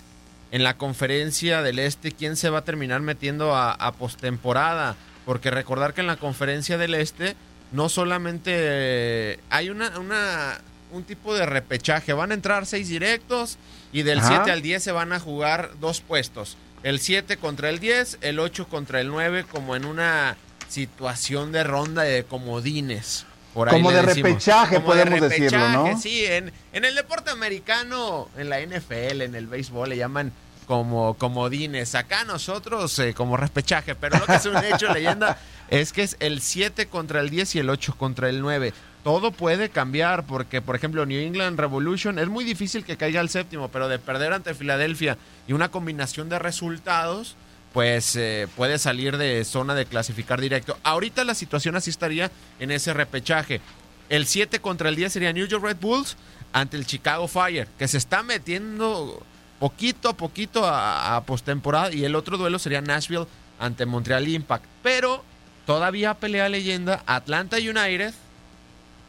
en 0.55 0.63
la 0.63 0.77
conferencia 0.77 1.63
del 1.63 1.81
Este 1.81 2.13
quién 2.13 2.37
se 2.37 2.49
va 2.49 2.61
a 2.61 2.65
terminar 2.65 3.01
metiendo 3.01 3.57
a, 3.57 3.93
postemporada. 3.99 4.95
Porque 5.27 5.51
recordar 5.51 5.95
que 5.95 6.01
en 6.01 6.07
la 6.07 6.15
conferencia 6.15 6.79
del 6.79 6.95
Este 6.95 7.35
no 7.73 7.89
solamente 7.89 8.53
eh, 8.55 9.41
hay 9.51 9.71
una, 9.71 9.99
una, 9.99 10.61
un 10.93 11.03
tipo 11.03 11.35
de 11.35 11.45
repechaje, 11.45 12.13
van 12.13 12.31
a 12.31 12.35
entrar 12.35 12.67
seis 12.67 12.89
directos 12.89 13.59
y 13.93 14.05
del 14.05 14.23
7 14.23 14.49
al 14.53 14.63
10 14.63 14.81
se 14.81 14.93
van 14.93 15.13
a 15.13 15.19
jugar 15.19 15.73
dos 15.81 16.01
puestos. 16.01 16.57
El 16.85 17.01
7 17.01 17.37
contra 17.37 17.69
el 17.69 17.81
10, 17.81 18.19
el 18.21 18.39
8 18.39 18.69
contra 18.69 19.01
el 19.01 19.09
9, 19.09 19.47
como 19.51 19.75
en 19.75 19.85
una 19.85 20.37
situación 20.69 21.51
de 21.51 21.65
ronda 21.65 22.03
de 22.03 22.23
comodines. 22.23 23.27
Por 23.55 23.69
como 23.71 23.93
de 23.93 24.03
repechaje, 24.03 24.81
podemos 24.81 25.21
decirlo, 25.21 25.69
¿no? 25.69 25.99
Sí, 25.99 26.27
en, 26.27 26.53
en 26.73 26.85
el 26.85 26.95
deporte 26.97 27.31
americano, 27.31 28.29
en 28.37 28.51
la 28.51 28.61
NFL, 28.61 29.23
en 29.23 29.35
el 29.37 29.47
béisbol, 29.47 29.91
le 29.91 29.97
llaman 29.97 30.33
como 30.67 31.15
comodines. 31.15 31.95
Acá 31.95 32.25
nosotros 32.25 32.99
eh, 32.99 33.15
como 33.15 33.37
repechaje, 33.37 33.95
pero 33.95 34.19
lo 34.19 34.27
que 34.27 34.35
es 34.35 34.47
un 34.47 34.57
hecho 34.73 34.93
leyenda 34.93 35.39
es 35.69 35.93
que 35.93 36.03
es 36.03 36.17
el 36.21 36.41
7 36.41 36.87
contra 36.87 37.21
el 37.21 37.31
10 37.31 37.55
y 37.55 37.59
el 37.61 37.71
8 37.71 37.95
contra 37.97 38.29
el 38.29 38.41
9. 38.41 38.73
Todo 39.03 39.33
puede 39.33 39.69
cambiar 39.69 40.25
porque, 40.25 40.63
por 40.63 40.77
ejemplo, 40.77 41.05
New 41.05 41.21
England 41.21 41.61
Revolution 41.61 42.19
es 42.19 42.29
muy 42.29 42.45
difícil 42.45 42.85
que 42.85 42.97
caiga 42.97 43.21
al 43.21 43.29
séptimo, 43.29 43.69
pero 43.69 43.89
de 43.89 43.99
perder 43.99 44.33
ante 44.33 44.55
Filadelfia 44.55 45.19
y 45.47 45.53
una 45.53 45.71
combinación 45.71 46.29
de 46.29 46.39
resultados, 46.39 47.37
pues 47.75 48.15
eh, 48.15 48.47
puede 48.57 48.79
salir 48.79 49.19
de 49.19 49.45
zona 49.45 49.75
de 49.75 49.85
clasificar 49.85 50.41
directo. 50.41 50.79
Ahorita 50.85 51.25
la 51.25 51.35
situación 51.35 51.75
así 51.75 51.91
estaría 51.91 52.31
en 52.61 52.71
ese 52.71 52.95
repechaje. 52.95 53.61
El 54.09 54.27
7 54.27 54.61
contra 54.61 54.89
el 54.89 54.95
10 54.95 55.13
sería 55.13 55.33
New 55.33 55.47
York 55.47 55.65
Red 55.65 55.79
Bulls 55.81 56.17
ante 56.53 56.77
el 56.77 56.87
Chicago 56.87 57.27
Fire, 57.27 57.67
que 57.77 57.89
se 57.89 57.99
está 57.99 58.23
metiendo 58.23 59.21
poquito 59.59 60.09
a 60.09 60.17
poquito 60.17 60.63
a, 60.65 61.21
postemporada. 61.27 61.93
Y 61.93 62.05
el 62.05 62.15
otro 62.15 62.39
duelo 62.39 62.61
sería 62.61 62.81
Nashville 62.81 63.27
ante 63.59 63.87
Montreal 63.87 64.29
Impact. 64.29 64.65
Pero 64.85 65.25
todavía 65.67 66.15
pelea 66.15 66.49
leyenda 66.49 67.03
Atlanta 67.07 67.57
United, 67.57 68.15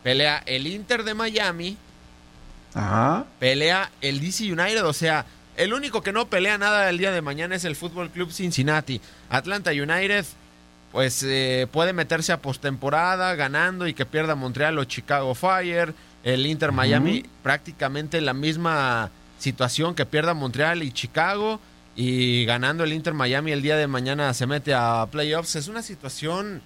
pelea 0.02 0.42
el 0.48 0.66
Inter 0.66 1.04
de 1.04 1.14
Miami 1.14 1.78
Ajá. 2.74 3.26
pelea 3.38 3.92
el 4.02 4.20
DC 4.20 4.52
United, 4.52 4.84
o 4.86 4.94
sea, 4.94 5.28
el 5.58 5.74
único 5.74 6.02
que 6.02 6.12
no 6.12 6.30
pelea 6.30 6.58
nada 6.58 6.90
el 6.90 6.98
día 6.98 7.12
de 7.12 7.22
mañana 7.22 7.56
es 7.56 7.66
el 7.66 7.76
Fútbol 7.76 8.10
Club 8.10 8.32
Cincinnati. 8.32 9.02
Atlanta 9.30 9.72
United, 9.72 10.26
pues 10.92 11.24
eh, 11.24 11.68
puede 11.72 11.94
meterse 11.94 12.32
a 12.32 12.42
postemporada 12.42 13.36
ganando 13.36 13.88
y 13.88 13.94
que 13.94 14.06
pierda 14.06 14.36
Montreal 14.36 14.78
o 14.78 14.84
Chicago 14.84 15.36
Fire. 15.36 15.94
El 16.24 16.46
Inter 16.48 16.72
Miami, 16.72 17.24
prácticamente 17.44 18.20
la 18.20 18.34
misma 18.34 19.12
situación 19.38 19.94
que 19.94 20.06
pierda 20.06 20.34
Montreal 20.34 20.82
y 20.84 20.92
Chicago. 20.92 21.60
Y 21.96 22.46
ganando 22.46 22.84
el 22.84 22.94
Inter 22.94 23.14
Miami 23.14 23.52
el 23.52 23.62
día 23.62 23.78
de 23.78 23.88
mañana 23.88 24.34
se 24.34 24.48
mete 24.48 24.74
a 24.74 25.08
playoffs. 25.12 25.56
Es 25.56 25.68
una 25.68 25.82
situación 25.82 26.62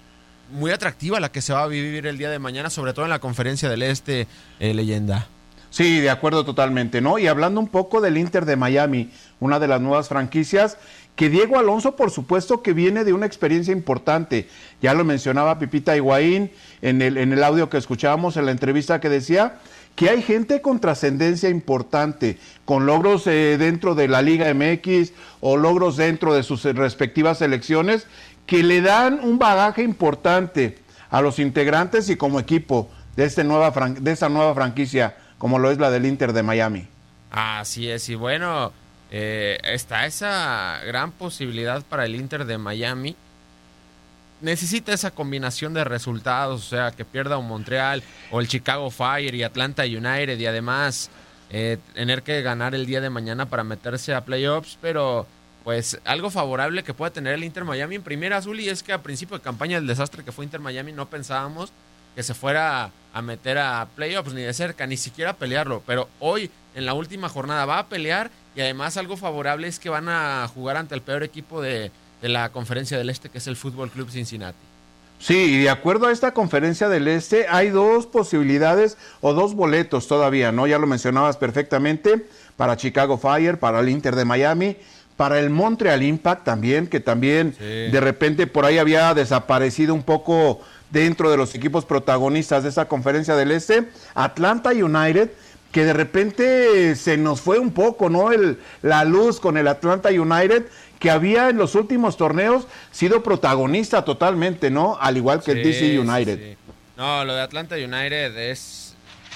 muy 0.50 0.72
atractiva 0.72 1.20
la 1.20 1.30
que 1.30 1.42
se 1.42 1.52
va 1.52 1.62
a 1.62 1.66
vivir 1.68 2.06
el 2.06 2.18
día 2.18 2.30
de 2.30 2.38
mañana, 2.38 2.70
sobre 2.70 2.92
todo 2.92 3.04
en 3.04 3.10
la 3.10 3.20
conferencia 3.20 3.68
del 3.68 3.82
Este, 3.82 4.26
eh, 4.58 4.74
leyenda. 4.74 5.28
Sí, 5.70 6.00
de 6.00 6.10
acuerdo 6.10 6.44
totalmente, 6.44 7.00
¿no? 7.00 7.18
Y 7.18 7.28
hablando 7.28 7.60
un 7.60 7.68
poco 7.68 8.00
del 8.00 8.18
Inter 8.18 8.44
de 8.44 8.56
Miami, 8.56 9.10
una 9.38 9.60
de 9.60 9.68
las 9.68 9.80
nuevas 9.80 10.08
franquicias, 10.08 10.76
que 11.14 11.28
Diego 11.30 11.58
Alonso, 11.58 11.96
por 11.96 12.10
supuesto, 12.10 12.62
que 12.62 12.72
viene 12.72 13.04
de 13.04 13.12
una 13.12 13.26
experiencia 13.26 13.72
importante. 13.72 14.48
Ya 14.82 14.94
lo 14.94 15.04
mencionaba 15.04 15.58
Pipita 15.58 15.96
Higuaín 15.96 16.50
en 16.82 17.02
el, 17.02 17.18
en 17.18 17.32
el 17.32 17.44
audio 17.44 17.68
que 17.68 17.78
escuchábamos 17.78 18.36
en 18.36 18.46
la 18.46 18.52
entrevista 18.52 19.00
que 19.00 19.08
decía 19.08 19.58
que 19.94 20.08
hay 20.08 20.22
gente 20.22 20.62
con 20.62 20.80
trascendencia 20.80 21.50
importante, 21.50 22.38
con 22.64 22.86
logros 22.86 23.26
eh, 23.26 23.56
dentro 23.58 23.94
de 23.94 24.08
la 24.08 24.22
Liga 24.22 24.52
MX 24.54 25.12
o 25.40 25.56
logros 25.56 25.96
dentro 25.96 26.32
de 26.32 26.42
sus 26.42 26.64
respectivas 26.64 27.38
selecciones, 27.38 28.06
que 28.46 28.62
le 28.62 28.80
dan 28.80 29.20
un 29.22 29.38
bagaje 29.38 29.82
importante 29.82 30.78
a 31.10 31.20
los 31.20 31.38
integrantes 31.38 32.08
y 32.08 32.16
como 32.16 32.40
equipo 32.40 32.88
de, 33.16 33.24
este 33.24 33.44
nueva 33.44 33.72
de 34.00 34.10
esta 34.10 34.28
nueva 34.28 34.54
franquicia, 34.54 35.16
como 35.40 35.58
lo 35.58 35.70
es 35.70 35.78
la 35.78 35.90
del 35.90 36.04
Inter 36.04 36.34
de 36.34 36.42
Miami. 36.42 36.86
Así 37.30 37.90
es, 37.90 38.10
y 38.10 38.14
bueno, 38.14 38.72
eh, 39.10 39.58
está 39.64 40.04
esa 40.04 40.80
gran 40.84 41.12
posibilidad 41.12 41.82
para 41.82 42.04
el 42.04 42.14
Inter 42.14 42.44
de 42.44 42.58
Miami. 42.58 43.16
Necesita 44.42 44.92
esa 44.92 45.12
combinación 45.12 45.72
de 45.72 45.82
resultados, 45.82 46.66
o 46.66 46.68
sea, 46.68 46.90
que 46.90 47.06
pierda 47.06 47.38
un 47.38 47.48
Montreal 47.48 48.02
o 48.30 48.40
el 48.40 48.48
Chicago 48.48 48.90
Fire 48.90 49.34
y 49.34 49.42
Atlanta 49.42 49.84
United 49.84 50.38
y 50.38 50.44
además 50.44 51.08
eh, 51.48 51.78
tener 51.94 52.22
que 52.22 52.42
ganar 52.42 52.74
el 52.74 52.84
día 52.84 53.00
de 53.00 53.08
mañana 53.08 53.46
para 53.46 53.64
meterse 53.64 54.12
a 54.12 54.26
playoffs, 54.26 54.76
pero 54.82 55.26
pues 55.64 55.98
algo 56.04 56.30
favorable 56.30 56.82
que 56.82 56.92
pueda 56.92 57.12
tener 57.12 57.32
el 57.32 57.44
Inter 57.44 57.64
Miami 57.64 57.94
en 57.94 58.02
primera 58.02 58.36
azul 58.36 58.60
y 58.60 58.68
es 58.68 58.82
que 58.82 58.92
a 58.92 59.02
principio 59.02 59.38
de 59.38 59.42
campaña 59.42 59.76
del 59.76 59.86
desastre 59.86 60.22
que 60.22 60.32
fue 60.32 60.44
Inter 60.44 60.60
Miami 60.60 60.92
no 60.92 61.08
pensábamos 61.08 61.72
que 62.14 62.22
se 62.22 62.34
fuera 62.34 62.90
a 63.12 63.22
meter 63.22 63.58
a 63.58 63.88
playoffs 63.96 64.32
ni 64.32 64.42
de 64.42 64.52
cerca, 64.52 64.86
ni 64.86 64.96
siquiera 64.96 65.32
a 65.32 65.36
pelearlo, 65.36 65.82
pero 65.86 66.08
hoy 66.20 66.50
en 66.74 66.86
la 66.86 66.94
última 66.94 67.28
jornada 67.28 67.66
va 67.66 67.78
a 67.78 67.88
pelear 67.88 68.30
y 68.54 68.60
además 68.60 68.96
algo 68.96 69.16
favorable 69.16 69.68
es 69.68 69.78
que 69.78 69.88
van 69.88 70.08
a 70.08 70.48
jugar 70.52 70.76
ante 70.76 70.94
el 70.94 71.02
peor 71.02 71.22
equipo 71.22 71.60
de, 71.60 71.90
de 72.22 72.28
la 72.28 72.50
conferencia 72.50 72.98
del 72.98 73.10
Este 73.10 73.28
que 73.28 73.38
es 73.38 73.46
el 73.46 73.56
Fútbol 73.56 73.90
Club 73.90 74.10
Cincinnati. 74.10 74.58
Sí, 75.18 75.36
y 75.36 75.58
de 75.58 75.70
acuerdo 75.70 76.06
a 76.06 76.12
esta 76.12 76.32
conferencia 76.32 76.88
del 76.88 77.06
Este, 77.06 77.46
hay 77.48 77.68
dos 77.68 78.06
posibilidades 78.06 78.96
o 79.20 79.34
dos 79.34 79.54
boletos 79.54 80.08
todavía, 80.08 80.50
¿no? 80.50 80.66
Ya 80.66 80.78
lo 80.78 80.86
mencionabas 80.86 81.36
perfectamente, 81.36 82.26
para 82.56 82.78
Chicago 82.78 83.18
Fire, 83.18 83.58
para 83.58 83.80
el 83.80 83.90
Inter 83.90 84.16
de 84.16 84.24
Miami, 84.24 84.78
para 85.18 85.38
el 85.38 85.50
Montreal 85.50 86.02
Impact 86.02 86.44
también, 86.44 86.86
que 86.86 87.00
también 87.00 87.54
sí. 87.58 87.64
de 87.64 88.00
repente 88.00 88.46
por 88.46 88.64
ahí 88.64 88.78
había 88.78 89.12
desaparecido 89.12 89.92
un 89.92 90.02
poco 90.02 90.62
dentro 90.90 91.30
de 91.30 91.36
los 91.36 91.54
equipos 91.54 91.84
protagonistas 91.84 92.62
de 92.62 92.68
esa 92.68 92.86
conferencia 92.88 93.36
del 93.36 93.50
Este, 93.52 93.88
Atlanta 94.14 94.70
United, 94.70 95.30
que 95.72 95.84
de 95.84 95.92
repente 95.92 96.96
se 96.96 97.16
nos 97.16 97.40
fue 97.40 97.58
un 97.58 97.72
poco, 97.72 98.10
¿no? 98.10 98.32
El, 98.32 98.58
la 98.82 99.04
luz 99.04 99.38
con 99.40 99.56
el 99.56 99.68
Atlanta 99.68 100.08
United, 100.10 100.66
que 100.98 101.10
había 101.10 101.48
en 101.48 101.56
los 101.56 101.74
últimos 101.76 102.16
torneos 102.16 102.66
sido 102.90 103.22
protagonista 103.22 104.04
totalmente, 104.04 104.70
¿no? 104.70 104.98
Al 105.00 105.16
igual 105.16 105.42
que 105.42 105.52
sí, 105.52 105.58
el 105.58 105.64
DC 105.64 105.98
United. 106.00 106.38
Sí. 106.38 106.56
No, 106.96 107.24
lo 107.24 107.34
de 107.34 107.40
Atlanta 107.40 107.76
United 107.76 108.36
es, 108.36 108.94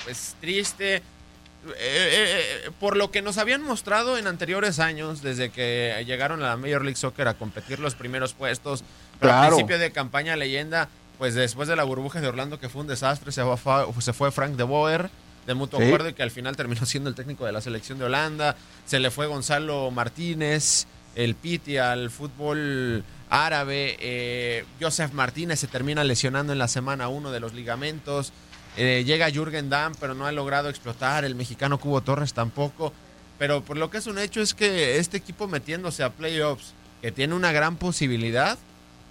es 0.08 0.34
triste. 0.40 0.96
Eh, 0.96 1.72
eh, 1.78 2.70
por 2.78 2.94
lo 2.98 3.10
que 3.10 3.22
nos 3.22 3.38
habían 3.38 3.62
mostrado 3.62 4.18
en 4.18 4.26
anteriores 4.26 4.80
años, 4.80 5.22
desde 5.22 5.48
que 5.48 6.02
llegaron 6.06 6.42
a 6.42 6.48
la 6.48 6.56
Major 6.58 6.82
League 6.82 6.96
Soccer 6.98 7.26
a 7.26 7.34
competir 7.34 7.78
los 7.78 7.94
primeros 7.94 8.34
puestos, 8.34 8.84
pero 9.18 9.30
Claro. 9.32 9.42
al 9.44 9.48
principio 9.48 9.78
de 9.78 9.90
campaña 9.90 10.36
leyenda, 10.36 10.90
pues 11.18 11.34
después 11.34 11.68
de 11.68 11.76
la 11.76 11.84
burbuja 11.84 12.20
de 12.20 12.28
Orlando 12.28 12.58
que 12.58 12.68
fue 12.68 12.82
un 12.82 12.86
desastre, 12.88 13.32
se 13.32 13.42
fue, 13.56 13.84
se 14.00 14.12
fue 14.12 14.30
Frank 14.32 14.56
de 14.56 14.64
Boer 14.64 15.10
de 15.46 15.54
mutuo 15.54 15.78
Sí. 15.78 15.86
acuerdo 15.86 16.08
y 16.08 16.14
que 16.14 16.22
al 16.22 16.30
final 16.30 16.56
terminó 16.56 16.84
siendo 16.86 17.08
el 17.08 17.14
técnico 17.14 17.44
de 17.44 17.52
la 17.52 17.60
selección 17.60 17.98
de 17.98 18.04
Holanda, 18.06 18.56
se 18.86 18.98
le 19.00 19.10
fue 19.10 19.26
Gonzalo 19.26 19.90
Martínez, 19.90 20.86
el 21.14 21.34
Piti 21.34 21.76
al 21.76 22.10
fútbol 22.10 23.04
árabe, 23.30 23.96
eh, 24.00 24.64
Joseph 24.80 25.12
Martínez 25.12 25.60
se 25.60 25.66
termina 25.66 26.02
lesionando 26.04 26.52
en 26.52 26.58
la 26.58 26.68
semana 26.68 27.08
uno 27.08 27.30
de 27.30 27.40
los 27.40 27.52
ligamentos, 27.54 28.32
eh, 28.76 29.04
llega 29.06 29.30
Jürgen 29.30 29.70
Damm, 29.70 29.94
pero 30.00 30.14
no 30.14 30.26
ha 30.26 30.32
logrado 30.32 30.68
explotar. 30.68 31.24
El 31.24 31.36
mexicano 31.36 31.78
Cubo 31.78 32.00
Torres 32.00 32.32
tampoco. 32.34 32.92
Pero 33.38 33.62
por 33.62 33.76
lo 33.76 33.88
que 33.90 33.98
es 33.98 34.06
un 34.08 34.18
hecho 34.18 34.40
es 34.40 34.52
que 34.54 34.98
este 34.98 35.16
equipo 35.16 35.46
metiéndose 35.46 36.02
a 36.02 36.10
playoffs, 36.10 36.72
que 37.00 37.12
tiene 37.12 37.34
una 37.34 37.52
gran 37.52 37.76
posibilidad, 37.76 38.58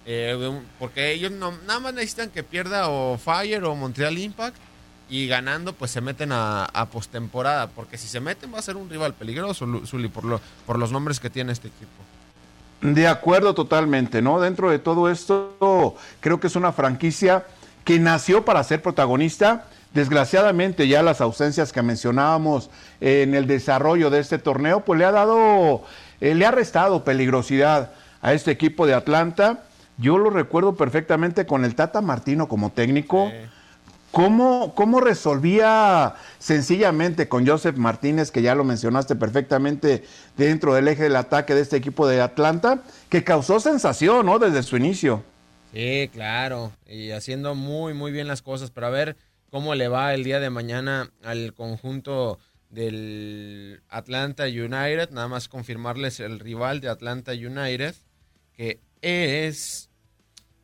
eh, 0.06 0.60
porque 0.80 1.12
ellos 1.12 1.32
no, 1.32 1.52
nada 1.66 1.80
más 1.80 1.94
necesitan 1.94 2.30
que 2.30 2.44
pierda 2.44 2.90
o 2.90 3.18
Fire 3.18 3.64
o 3.64 3.76
Montreal 3.76 4.18
Impact 4.18 4.58
y 5.10 5.28
ganando 5.28 5.74
pues 5.74 5.92
se 5.92 6.02
meten 6.02 6.32
a, 6.32 6.88
postemporada, 6.92 7.68
porque 7.68 7.98
si 7.98 8.08
se 8.08 8.20
meten 8.20 8.54
va 8.54 8.60
a 8.60 8.62
ser 8.64 8.78
un 8.78 8.90
rival 8.90 9.14
peligroso, 9.14 9.68
Zuli, 9.86 10.10
por 10.10 10.80
los 10.80 10.92
nombres 10.92 11.20
que 11.20 11.30
tiene 11.30 11.52
este 11.52 11.68
equipo. 11.68 12.04
De 12.84 13.08
acuerdo 13.08 13.54
totalmente, 13.54 14.22
¿no? 14.22 14.42
Dentro 14.42 14.70
de 14.70 14.78
todo 14.78 15.10
esto, 15.10 15.96
creo 16.20 16.40
que 16.42 16.48
es 16.48 16.56
una 16.58 16.74
franquicia 16.74 17.46
que 17.86 17.98
nació 17.98 18.44
para 18.44 18.62
ser 18.62 18.82
protagonista. 18.82 19.68
Desgraciadamente 19.94 20.90
ya 20.90 21.02
las 21.02 21.22
ausencias 21.22 21.72
que 21.72 21.82
mencionábamos 21.82 22.70
en 23.00 23.36
el 23.36 23.48
desarrollo 23.48 24.10
de 24.10 24.20
este 24.20 24.38
torneo, 24.38 24.82
pues 24.82 25.00
le 25.00 25.06
ha 25.06 25.14
dado, 25.14 25.84
eh, 26.20 26.36
le 26.36 26.46
ha 26.46 26.52
restado 26.52 27.06
peligrosidad 27.06 27.94
a 28.22 28.34
este 28.34 28.52
equipo 28.52 28.86
de 28.86 28.96
Atlanta. 28.96 29.64
Yo 29.98 30.18
lo 30.18 30.30
recuerdo 30.30 30.76
perfectamente 30.76 31.46
con 31.46 31.66
el 31.66 31.76
Tata 31.76 32.02
Martino 32.02 32.48
como 32.48 32.72
técnico. 32.72 33.32
¿Cómo, 34.12 34.76
¿Cómo 34.76 35.02
resolvía 35.02 36.14
sencillamente 36.38 37.28
con 37.28 37.48
Joseph 37.48 37.78
Martínez, 37.78 38.30
que 38.30 38.44
ya 38.44 38.54
lo 38.54 38.64
mencionaste 38.64 39.16
perfectamente 39.16 40.04
dentro 40.38 40.76
del 40.76 40.88
eje 40.88 41.04
del 41.04 41.16
ataque 41.16 41.56
de 41.56 41.62
este 41.62 41.78
equipo 41.78 42.08
de 42.08 42.22
Atlanta, 42.22 42.84
que 43.10 43.24
causó 43.24 43.60
sensación, 43.60 44.28
¿no? 44.28 44.38
Desde 44.38 44.62
su 44.62 44.78
inicio. 44.78 45.24
Sí, 45.74 46.12
claro, 46.14 46.72
y 46.86 47.10
haciendo 47.10 47.56
muy, 47.56 47.96
muy 47.96 48.12
bien 48.12 48.28
las 48.28 48.44
cosas, 48.44 48.70
pero 48.70 48.86
a 48.86 48.92
ver 48.92 49.18
cómo 49.50 49.74
le 49.74 49.88
va 49.88 50.14
el 50.14 50.24
día 50.24 50.40
de 50.40 50.52
mañana 50.52 51.10
al 51.24 51.56
conjunto 51.56 52.38
del 52.70 53.82
Atlanta 53.90 54.44
United, 54.44 55.10
nada 55.10 55.28
más 55.28 55.48
confirmarles 55.48 56.20
el 56.20 56.40
rival 56.40 56.82
de 56.82 56.90
Atlanta 56.90 57.32
United, 57.32 57.96
que 58.56 58.80
es 59.04 59.90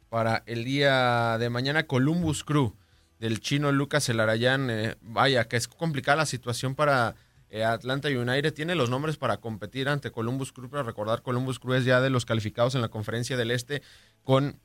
para 0.09 0.43
el 0.47 0.63
día 0.63 1.37
de 1.37 1.49
mañana 1.49 1.85
Columbus 1.85 2.43
Crew 2.43 2.75
del 3.19 3.41
chino 3.41 3.71
Lucas 3.71 4.09
Elarayán. 4.09 4.69
Eh, 4.69 4.95
vaya, 5.01 5.47
que 5.47 5.57
es 5.57 5.67
complicada 5.67 6.17
la 6.17 6.25
situación 6.25 6.73
para 6.73 7.15
eh, 7.49 7.63
Atlanta 7.63 8.07
United. 8.07 8.53
Tiene 8.53 8.75
los 8.75 8.89
nombres 8.89 9.17
para 9.17 9.37
competir 9.37 9.89
ante 9.89 10.11
Columbus 10.11 10.51
Crew, 10.51 10.69
pero 10.69 10.83
recordar, 10.83 11.21
Columbus 11.21 11.59
Crew 11.59 11.75
es 11.75 11.85
ya 11.85 12.01
de 12.01 12.09
los 12.09 12.25
calificados 12.25 12.75
en 12.75 12.81
la 12.81 12.89
conferencia 12.89 13.37
del 13.37 13.51
Este 13.51 13.81
con 14.23 14.59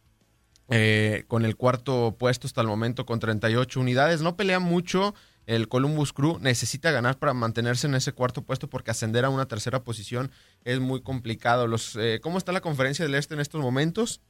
eh, 0.70 1.24
con 1.28 1.44
el 1.44 1.56
cuarto 1.56 2.16
puesto 2.18 2.46
hasta 2.46 2.62
el 2.62 2.66
momento 2.66 3.04
con 3.04 3.20
38 3.20 3.80
unidades. 3.80 4.22
No 4.22 4.36
pelea 4.36 4.60
mucho 4.60 5.14
el 5.46 5.68
Columbus 5.68 6.12
Crew, 6.12 6.38
necesita 6.40 6.90
ganar 6.90 7.18
para 7.18 7.34
mantenerse 7.34 7.86
en 7.86 7.94
ese 7.94 8.12
cuarto 8.12 8.42
puesto 8.42 8.68
porque 8.68 8.90
ascender 8.90 9.24
a 9.24 9.30
una 9.30 9.46
tercera 9.46 9.82
posición 9.84 10.30
es 10.64 10.80
muy 10.80 11.02
complicado. 11.02 11.66
Los, 11.66 11.96
eh, 11.96 12.20
¿Cómo 12.22 12.38
está 12.38 12.52
la 12.52 12.60
conferencia 12.60 13.04
del 13.04 13.14
Este 13.14 13.34
en 13.34 13.40
estos 13.40 13.60
momentos? 13.60 14.20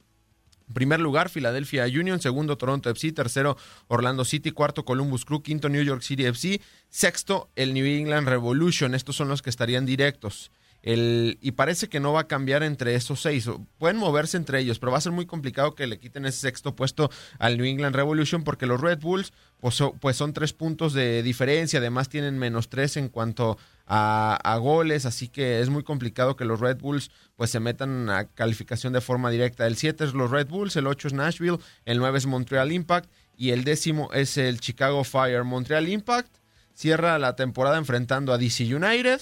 Primer 0.73 0.99
lugar, 0.99 1.29
Philadelphia 1.29 1.85
Union. 1.85 2.19
Segundo, 2.19 2.57
Toronto 2.57 2.89
FC. 2.89 3.11
Tercero, 3.11 3.55
Orlando 3.87 4.25
City. 4.25 4.51
Cuarto, 4.51 4.83
Columbus 4.83 5.23
Crew. 5.23 5.43
Quinto, 5.43 5.69
New 5.69 5.83
York 5.83 6.01
City 6.01 6.25
FC. 6.25 6.59
Sexto, 6.89 7.49
el 7.55 7.73
New 7.73 7.85
England 7.85 8.27
Revolution. 8.27 8.95
Estos 8.95 9.15
son 9.15 9.27
los 9.27 9.41
que 9.41 9.51
estarían 9.51 9.85
directos. 9.85 10.51
Y 10.87 11.51
parece 11.53 11.89
que 11.89 11.99
no 11.99 12.13
va 12.13 12.21
a 12.21 12.27
cambiar 12.27 12.61
entre 12.61 12.93
esos 12.93 13.19
seis. 13.19 13.49
Pueden 13.79 13.97
moverse 13.97 14.37
entre 14.37 14.59
ellos, 14.59 14.77
pero 14.77 14.91
va 14.91 14.99
a 14.99 15.01
ser 15.01 15.11
muy 15.11 15.25
complicado 15.25 15.73
que 15.73 15.87
le 15.87 15.97
quiten 15.97 16.25
ese 16.25 16.41
sexto 16.41 16.75
puesto 16.75 17.09
al 17.39 17.57
New 17.57 17.65
England 17.65 17.95
Revolution 17.95 18.43
porque 18.43 18.67
los 18.67 18.79
Red 18.79 18.99
Bulls 18.99 19.33
pues, 19.59 19.81
pues 19.99 20.15
son 20.15 20.33
tres 20.33 20.53
puntos 20.53 20.93
de 20.93 21.23
diferencia. 21.23 21.79
Además 21.79 22.07
tienen 22.07 22.37
menos 22.37 22.69
tres 22.69 22.97
en 22.97 23.09
cuanto 23.09 23.57
a, 23.87 24.39
a 24.43 24.57
goles, 24.57 25.07
así 25.07 25.27
que 25.27 25.59
es 25.59 25.69
muy 25.69 25.83
complicado 25.83 26.35
que 26.35 26.45
los 26.45 26.59
Red 26.59 26.77
Bulls 26.77 27.09
pues 27.35 27.49
se 27.49 27.59
metan 27.59 28.09
a 28.11 28.25
calificación 28.25 28.93
de 28.93 29.01
forma 29.01 29.31
directa. 29.31 29.65
El 29.65 29.77
7 29.77 30.03
es 30.03 30.13
los 30.13 30.29
Red 30.29 30.47
Bulls, 30.47 30.75
el 30.75 30.85
8 30.85 31.07
es 31.07 31.13
Nashville, 31.13 31.57
el 31.85 31.97
9 31.97 32.17
es 32.17 32.25
Montreal 32.27 32.71
Impact 32.71 33.09
y 33.37 33.49
el 33.49 33.63
décimo 33.63 34.11
es 34.13 34.37
el 34.37 34.59
Chicago 34.59 35.03
Fire. 35.03 35.43
Montreal 35.43 35.89
Impact 35.89 36.37
cierra 36.73 37.17
la 37.19 37.35
temporada 37.35 37.77
enfrentando 37.77 38.33
a 38.33 38.37
DC 38.37 38.63
United, 38.75 39.19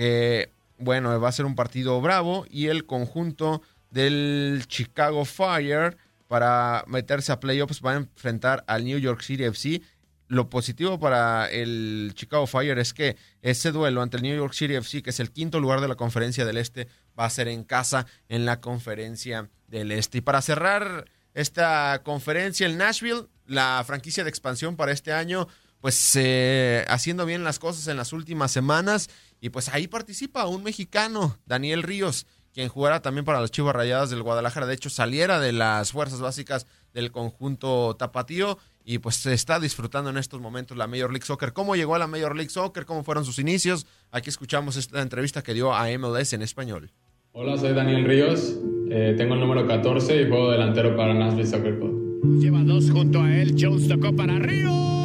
que 0.00 0.48
bueno, 0.78 1.20
va 1.20 1.28
a 1.28 1.32
ser 1.32 1.44
un 1.44 1.54
partido 1.54 2.00
bravo, 2.00 2.46
y 2.48 2.68
el 2.68 2.86
conjunto 2.86 3.60
del 3.90 4.64
Chicago 4.66 5.26
Fire 5.26 5.98
para 6.26 6.84
meterse 6.86 7.32
a 7.32 7.38
playoffs 7.38 7.82
va 7.84 7.92
a 7.92 7.96
enfrentar 7.96 8.64
al 8.66 8.86
New 8.86 8.96
York 8.96 9.20
City 9.20 9.44
FC. 9.44 9.82
Lo 10.26 10.48
positivo 10.48 10.98
para 10.98 11.50
el 11.50 12.12
Chicago 12.14 12.46
Fire 12.46 12.78
es 12.78 12.94
que 12.94 13.18
ese 13.42 13.72
duelo 13.72 14.00
ante 14.00 14.16
el 14.16 14.22
New 14.22 14.34
York 14.34 14.54
City 14.54 14.74
FC, 14.76 15.02
que 15.02 15.10
es 15.10 15.20
el 15.20 15.32
quinto 15.32 15.60
lugar 15.60 15.82
de 15.82 15.88
la 15.88 15.96
conferencia 15.96 16.46
del 16.46 16.56
Este, 16.56 16.88
va 17.18 17.26
a 17.26 17.30
ser 17.30 17.48
en 17.48 17.62
casa 17.62 18.06
en 18.30 18.46
la 18.46 18.62
conferencia 18.62 19.50
del 19.68 19.92
Este. 19.92 20.18
Y 20.18 20.20
para 20.22 20.40
cerrar 20.40 21.10
esta 21.34 22.00
conferencia, 22.04 22.66
el 22.66 22.78
Nashville, 22.78 23.26
la 23.46 23.84
franquicia 23.86 24.24
de 24.24 24.30
expansión 24.30 24.76
para 24.76 24.92
este 24.92 25.12
año, 25.12 25.46
pues 25.80 26.14
eh, 26.16 26.84
haciendo 26.88 27.26
bien 27.26 27.44
las 27.44 27.58
cosas 27.58 27.86
en 27.88 27.96
las 27.96 28.12
últimas 28.12 28.50
semanas. 28.50 29.08
Y 29.40 29.50
pues 29.50 29.68
ahí 29.68 29.88
participa 29.88 30.46
un 30.46 30.62
mexicano, 30.62 31.38
Daniel 31.46 31.82
Ríos, 31.82 32.26
quien 32.52 32.68
jugará 32.68 33.00
también 33.00 33.24
para 33.24 33.40
los 33.40 33.50
Chivas 33.50 33.74
Rayadas 33.74 34.10
del 34.10 34.22
Guadalajara. 34.22 34.66
De 34.66 34.74
hecho, 34.74 34.90
saliera 34.90 35.40
de 35.40 35.52
las 35.52 35.92
fuerzas 35.92 36.20
básicas 36.20 36.66
del 36.92 37.10
conjunto 37.10 37.96
tapatío 37.96 38.58
y 38.84 38.98
pues 38.98 39.16
se 39.16 39.32
está 39.32 39.60
disfrutando 39.60 40.10
en 40.10 40.18
estos 40.18 40.40
momentos 40.40 40.76
la 40.76 40.86
Major 40.86 41.10
League 41.10 41.24
Soccer. 41.24 41.52
¿Cómo 41.52 41.76
llegó 41.76 41.94
a 41.94 41.98
la 41.98 42.06
Major 42.06 42.34
League 42.34 42.50
Soccer? 42.50 42.84
¿Cómo 42.84 43.04
fueron 43.04 43.24
sus 43.24 43.38
inicios? 43.38 43.86
Aquí 44.10 44.28
escuchamos 44.28 44.76
esta 44.76 45.00
entrevista 45.00 45.42
que 45.42 45.54
dio 45.54 45.72
a 45.74 45.86
MLS 45.96 46.32
en 46.32 46.42
español. 46.42 46.90
Hola, 47.32 47.56
soy 47.56 47.72
Daniel 47.72 48.04
Ríos, 48.04 48.56
eh, 48.90 49.14
tengo 49.16 49.34
el 49.34 49.40
número 49.40 49.64
14 49.64 50.22
y 50.22 50.28
juego 50.28 50.50
delantero 50.50 50.96
para 50.96 51.14
Nashville 51.14 51.46
Soccer 51.46 51.78
Club. 51.78 52.40
Lleva 52.40 52.64
dos 52.64 52.90
junto 52.90 53.22
a 53.22 53.32
él, 53.32 53.54
Jones 53.56 53.86
tocó 53.86 54.14
para 54.14 54.40
Ríos. 54.40 54.99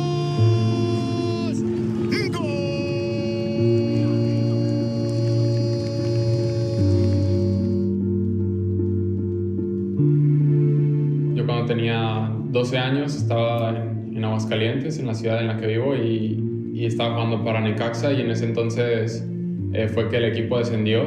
Tenía 11.67 12.31
12 12.51 12.77
años 12.77 13.15
estaba 13.15 13.71
en, 13.71 14.15
en 14.15 14.23
Aguascalientes, 14.23 14.99
en 14.99 15.07
la 15.07 15.13
ciudad 15.13 15.41
en 15.41 15.47
la 15.47 15.57
que 15.57 15.67
vivo, 15.67 15.95
y, 15.95 16.71
y 16.73 16.85
estaba 16.85 17.15
jugando 17.15 17.43
para 17.43 17.59
Necaxa 17.59 18.13
y 18.13 18.21
en 18.21 18.29
ese 18.29 18.45
entonces 18.45 19.27
eh, 19.73 19.87
fue 19.87 20.09
que 20.09 20.17
el 20.17 20.25
equipo 20.25 20.57
descendió 20.57 21.03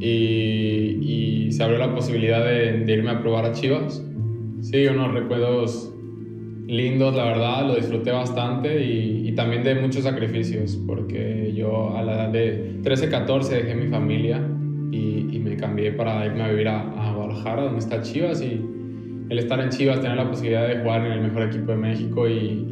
y, 0.00 1.46
y 1.46 1.52
se 1.52 1.62
abrió 1.62 1.78
la 1.78 1.94
posibilidad 1.94 2.44
de, 2.44 2.84
de, 2.84 2.92
irme 2.92 3.10
a 3.10 3.20
probar 3.20 3.44
a 3.44 3.52
Chivas. 3.52 4.04
Sí, 4.62 4.86
unos 4.86 5.12
recuerdos 5.14 5.93
lindos, 6.66 7.14
la 7.14 7.24
verdad, 7.24 7.66
lo 7.66 7.76
disfruté 7.76 8.10
bastante 8.10 8.84
y, 8.84 9.32
también 9.32 9.64
de 9.64 9.74
muchos 9.74 10.04
sacrificios, 10.04 10.78
porque 10.86 11.52
yo 11.56 11.96
a 11.96 12.02
la 12.02 12.14
edad 12.14 12.28
de 12.28 12.78
13, 12.84 13.08
14 13.08 13.56
dejé 13.56 13.74
mi 13.74 13.88
familia 13.88 14.40
y, 14.92 15.40
me 15.44 15.56
cambié 15.56 15.92
para 15.92 16.24
irme 16.24 16.42
a 16.42 16.48
vivir 16.48 16.68
a, 16.68 17.12
Guadalajara, 17.14 17.64
donde 17.64 17.80
está 17.80 18.00
Chivas, 18.00 18.40
y 18.40 18.64
el 19.28 19.38
estar 19.38 19.60
en 19.60 19.68
Chivas, 19.68 20.00
tener 20.00 20.16
la 20.16 20.28
posibilidad 20.28 20.66
de 20.66 20.78
jugar 20.78 21.04
en 21.04 21.12
el 21.12 21.20
mejor 21.20 21.42
equipo 21.42 21.72
de 21.72 21.76
México 21.76 22.28
y, 22.28 22.70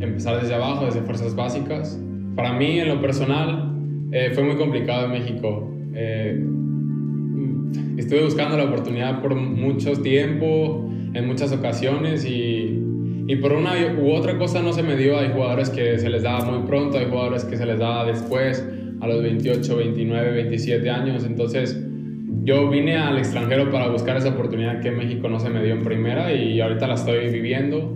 empezar 0.00 0.40
desde 0.40 0.54
abajo, 0.54 0.86
desde 0.86 1.00
fuerzas 1.00 1.34
básicas. 1.34 2.00
Para 2.36 2.52
mí, 2.52 2.78
en 2.78 2.88
lo 2.88 3.00
personal, 3.00 3.74
eh, 4.12 4.30
fue 4.32 4.44
muy 4.44 4.54
complicado 4.54 5.06
en 5.06 5.10
México. 5.10 5.68
Eh, 5.92 6.40
estuve 7.96 8.22
buscando 8.22 8.56
la 8.56 8.64
oportunidad 8.64 9.20
por 9.20 9.34
mucho 9.34 10.00
tiempo, 10.00 10.88
en 11.14 11.26
muchas 11.26 11.52
ocasiones 11.52 12.24
y, 12.24 12.57
y, 13.28 13.36
por 13.36 13.52
una 13.52 13.74
u 13.98 14.12
otra 14.12 14.36
cosa 14.38 14.62
no 14.62 14.72
se 14.72 14.82
me 14.82 14.96
dio. 14.96 15.18
Hay 15.18 15.30
jugadores 15.30 15.70
que 15.70 15.98
se 15.98 16.08
les 16.08 16.22
da 16.22 16.40
muy 16.40 16.66
pronto, 16.66 16.98
hay 16.98 17.06
jugadores 17.06 17.44
que 17.44 17.56
se 17.56 17.66
les 17.66 17.78
da 17.78 18.04
después, 18.04 18.66
a 19.00 19.06
los 19.06 19.22
28, 19.22 19.76
29, 19.76 20.32
27 20.32 20.90
años. 20.90 21.24
Entonces 21.24 21.78
yo 22.42 22.68
vine 22.70 22.96
al 22.96 23.18
extranjero 23.18 23.70
para 23.70 23.88
buscar 23.88 24.16
esa 24.16 24.30
oportunidad 24.30 24.80
que 24.80 24.88
en 24.88 24.96
México 24.96 25.28
no 25.28 25.38
se 25.38 25.50
me 25.50 25.62
dio 25.62 25.74
en 25.74 25.84
primera 25.84 26.32
y 26.32 26.60
ahorita 26.60 26.86
la 26.86 26.94
estoy 26.94 27.28
viviendo. 27.28 27.94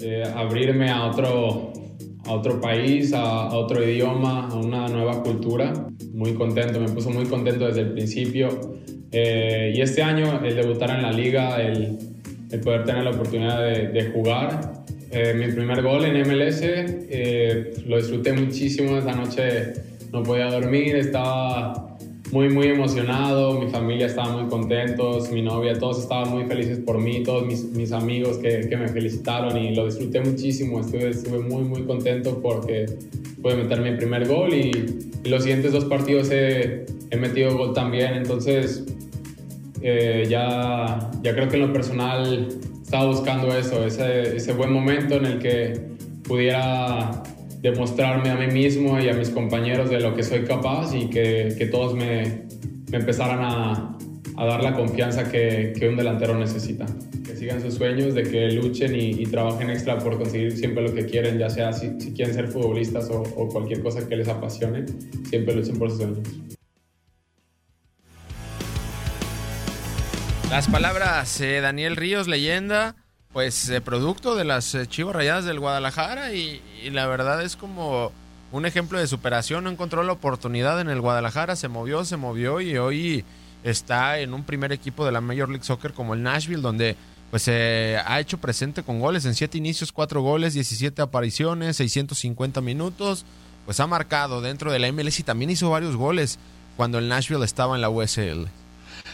Eh, 0.00 0.24
abrirme 0.34 0.90
a 0.90 1.04
otro, 1.04 1.72
a 2.30 2.34
otro 2.34 2.60
país, 2.60 3.12
a, 3.12 3.48
a, 3.48 3.56
otro 3.56 3.82
idioma, 3.82 4.46
a 4.48 4.54
una 4.54 4.86
nueva 4.88 5.22
cultura. 5.22 5.72
Muy 6.12 6.34
contento, 6.34 6.80
me 6.80 6.88
puso 6.88 7.10
muy 7.10 7.26
contento 7.26 7.66
desde 7.66 7.80
el 7.80 7.92
principio. 7.92 8.48
Eh, 9.10 9.72
y 9.74 9.80
este 9.80 10.02
año 10.02 10.40
el 10.42 10.54
debutar 10.54 10.90
en 10.90 11.02
la 11.02 11.12
liga, 11.12 11.60
el, 11.60 11.98
el 12.50 12.60
poder 12.60 12.84
tener 12.84 13.02
la 13.02 13.10
oportunidad 13.10 13.60
de, 13.62 13.88
de 13.88 14.10
jugar. 14.10 14.84
Eh, 15.10 15.34
mi 15.34 15.50
primer 15.50 15.82
gol 15.82 16.04
en 16.04 16.20
MLS, 16.22 16.60
eh, 16.62 17.72
lo 17.86 17.96
disfruté 17.96 18.32
muchísimo 18.32 18.96
esa 18.96 19.12
noche, 19.12 19.72
no 20.12 20.22
podía 20.22 20.46
dormir, 20.46 20.94
estaba 20.94 21.89
muy, 22.32 22.48
muy 22.48 22.68
emocionado, 22.68 23.60
mi 23.60 23.68
familia 23.68 24.06
estaba 24.06 24.36
muy 24.36 24.48
contentos, 24.48 25.30
mi 25.30 25.42
novia, 25.42 25.78
todos 25.78 26.00
estaban 26.00 26.30
muy 26.30 26.44
felices 26.44 26.78
por 26.78 26.98
mí, 26.98 27.22
todos 27.22 27.46
mis, 27.46 27.64
mis 27.64 27.92
amigos 27.92 28.38
que, 28.38 28.68
que, 28.68 28.76
me 28.76 28.88
felicitaron 28.88 29.56
y 29.56 29.74
lo 29.74 29.86
disfruté 29.86 30.20
muchísimo, 30.20 30.80
estuve, 30.80 31.10
estuve 31.10 31.40
muy, 31.40 31.64
muy 31.64 31.82
contento 31.84 32.40
porque 32.40 32.86
pude 33.42 33.56
meter 33.56 33.80
mi 33.80 33.96
primer 33.96 34.28
gol 34.28 34.54
y, 34.54 34.70
y 35.24 35.28
los 35.28 35.42
siguientes 35.42 35.72
dos 35.72 35.84
partidos 35.86 36.30
he, 36.30 36.86
he, 37.10 37.16
metido 37.16 37.56
gol 37.56 37.72
también, 37.74 38.14
entonces 38.14 38.84
eh, 39.82 40.26
ya, 40.28 41.10
ya 41.22 41.34
creo 41.34 41.48
que 41.48 41.56
en 41.56 41.62
lo 41.62 41.72
personal 41.72 42.48
estaba 42.82 43.06
buscando 43.06 43.56
eso, 43.56 43.84
ese, 43.84 44.36
ese 44.36 44.52
buen 44.52 44.72
momento 44.72 45.14
en 45.14 45.26
el 45.26 45.38
que 45.38 45.80
pudiera 46.22 47.22
demostrarme 47.60 48.30
a 48.30 48.36
mí 48.36 48.46
mismo 48.46 48.98
y 49.00 49.08
a 49.08 49.12
mis 49.12 49.30
compañeros 49.30 49.90
de 49.90 50.00
lo 50.00 50.14
que 50.14 50.22
soy 50.22 50.44
capaz 50.44 50.94
y 50.94 51.10
que, 51.10 51.54
que 51.58 51.66
todos 51.66 51.94
me, 51.94 52.46
me 52.90 52.98
empezaran 52.98 53.40
a, 53.40 53.98
a, 54.36 54.46
dar 54.46 54.62
la 54.62 54.74
confianza 54.74 55.30
que, 55.30 55.74
que, 55.78 55.88
un 55.88 55.96
delantero 55.96 56.38
necesita. 56.38 56.86
Que 57.24 57.36
sigan 57.36 57.60
sus 57.60 57.74
sueños, 57.74 58.14
de 58.14 58.22
que 58.22 58.50
luchen 58.52 58.94
y, 58.94 59.10
y, 59.10 59.26
trabajen 59.26 59.68
extra 59.68 59.98
por 59.98 60.16
conseguir 60.16 60.56
siempre 60.56 60.82
lo 60.82 60.94
que 60.94 61.04
quieren, 61.04 61.38
ya 61.38 61.50
sea 61.50 61.72
si, 61.72 62.00
si 62.00 62.12
quieren 62.12 62.34
ser 62.34 62.48
futbolistas 62.48 63.10
o, 63.10 63.22
o, 63.22 63.48
cualquier 63.48 63.82
cosa 63.82 64.08
que 64.08 64.16
les 64.16 64.28
apasione, 64.28 64.86
siempre 65.28 65.54
luchen 65.54 65.78
por 65.78 65.90
sus 65.90 65.98
sueños. 65.98 66.18
Las 70.50 70.66
palabras 70.66 71.40
eh, 71.40 71.60
Daniel 71.60 71.94
Ríos, 71.94 72.26
leyenda, 72.26 72.96
pues 73.32 73.68
eh, 73.68 73.80
producto 73.80 74.34
de 74.34 74.44
las 74.44 74.74
eh, 74.74 74.86
Chivas 74.86 75.14
Rayadas 75.14 75.44
del 75.44 75.60
Guadalajara 75.60 76.32
y, 76.32 76.60
la 76.90 77.06
verdad 77.06 77.42
es 77.42 77.56
como 77.56 78.12
un 78.52 78.66
ejemplo 78.66 78.98
de 78.98 79.06
superación, 79.06 79.64
no 79.64 79.70
encontró 79.70 80.02
la 80.02 80.12
oportunidad 80.12 80.80
en 80.80 80.88
el 80.88 81.00
Guadalajara, 81.00 81.54
se 81.54 81.68
movió, 81.68 82.04
se 82.04 82.16
movió 82.16 82.60
y 82.60 82.76
hoy 82.76 83.24
está 83.62 84.18
en 84.18 84.34
un 84.34 84.42
primer 84.42 84.72
equipo 84.72 85.04
de 85.04 85.12
la 85.12 85.20
Major 85.20 85.48
League 85.48 85.64
Soccer 85.64 85.92
como 85.92 86.14
el 86.14 86.22
Nashville, 86.22 86.62
donde 86.62 86.96
pues 87.30 87.42
se 87.42 87.96
ha 88.04 88.18
hecho 88.18 88.38
presente 88.38 88.82
con 88.82 88.98
goles 88.98 89.24
en 89.24 89.36
siete 89.36 89.58
inicios, 89.58 89.92
cuatro 89.92 90.20
goles, 90.20 90.54
17 90.54 91.00
apariciones, 91.00 91.76
650 91.76 92.60
minutos, 92.60 93.24
pues 93.64 93.78
ha 93.78 93.86
marcado 93.86 94.40
dentro 94.40 94.72
de 94.72 94.80
la 94.80 94.90
MLS 94.90 95.20
y 95.20 95.22
también 95.22 95.50
hizo 95.50 95.70
varios 95.70 95.94
goles 95.94 96.40
cuando 96.76 96.98
el 96.98 97.08
Nashville 97.08 97.44
estaba 97.44 97.76
en 97.76 97.82
la 97.82 97.90
USL. 97.90 98.48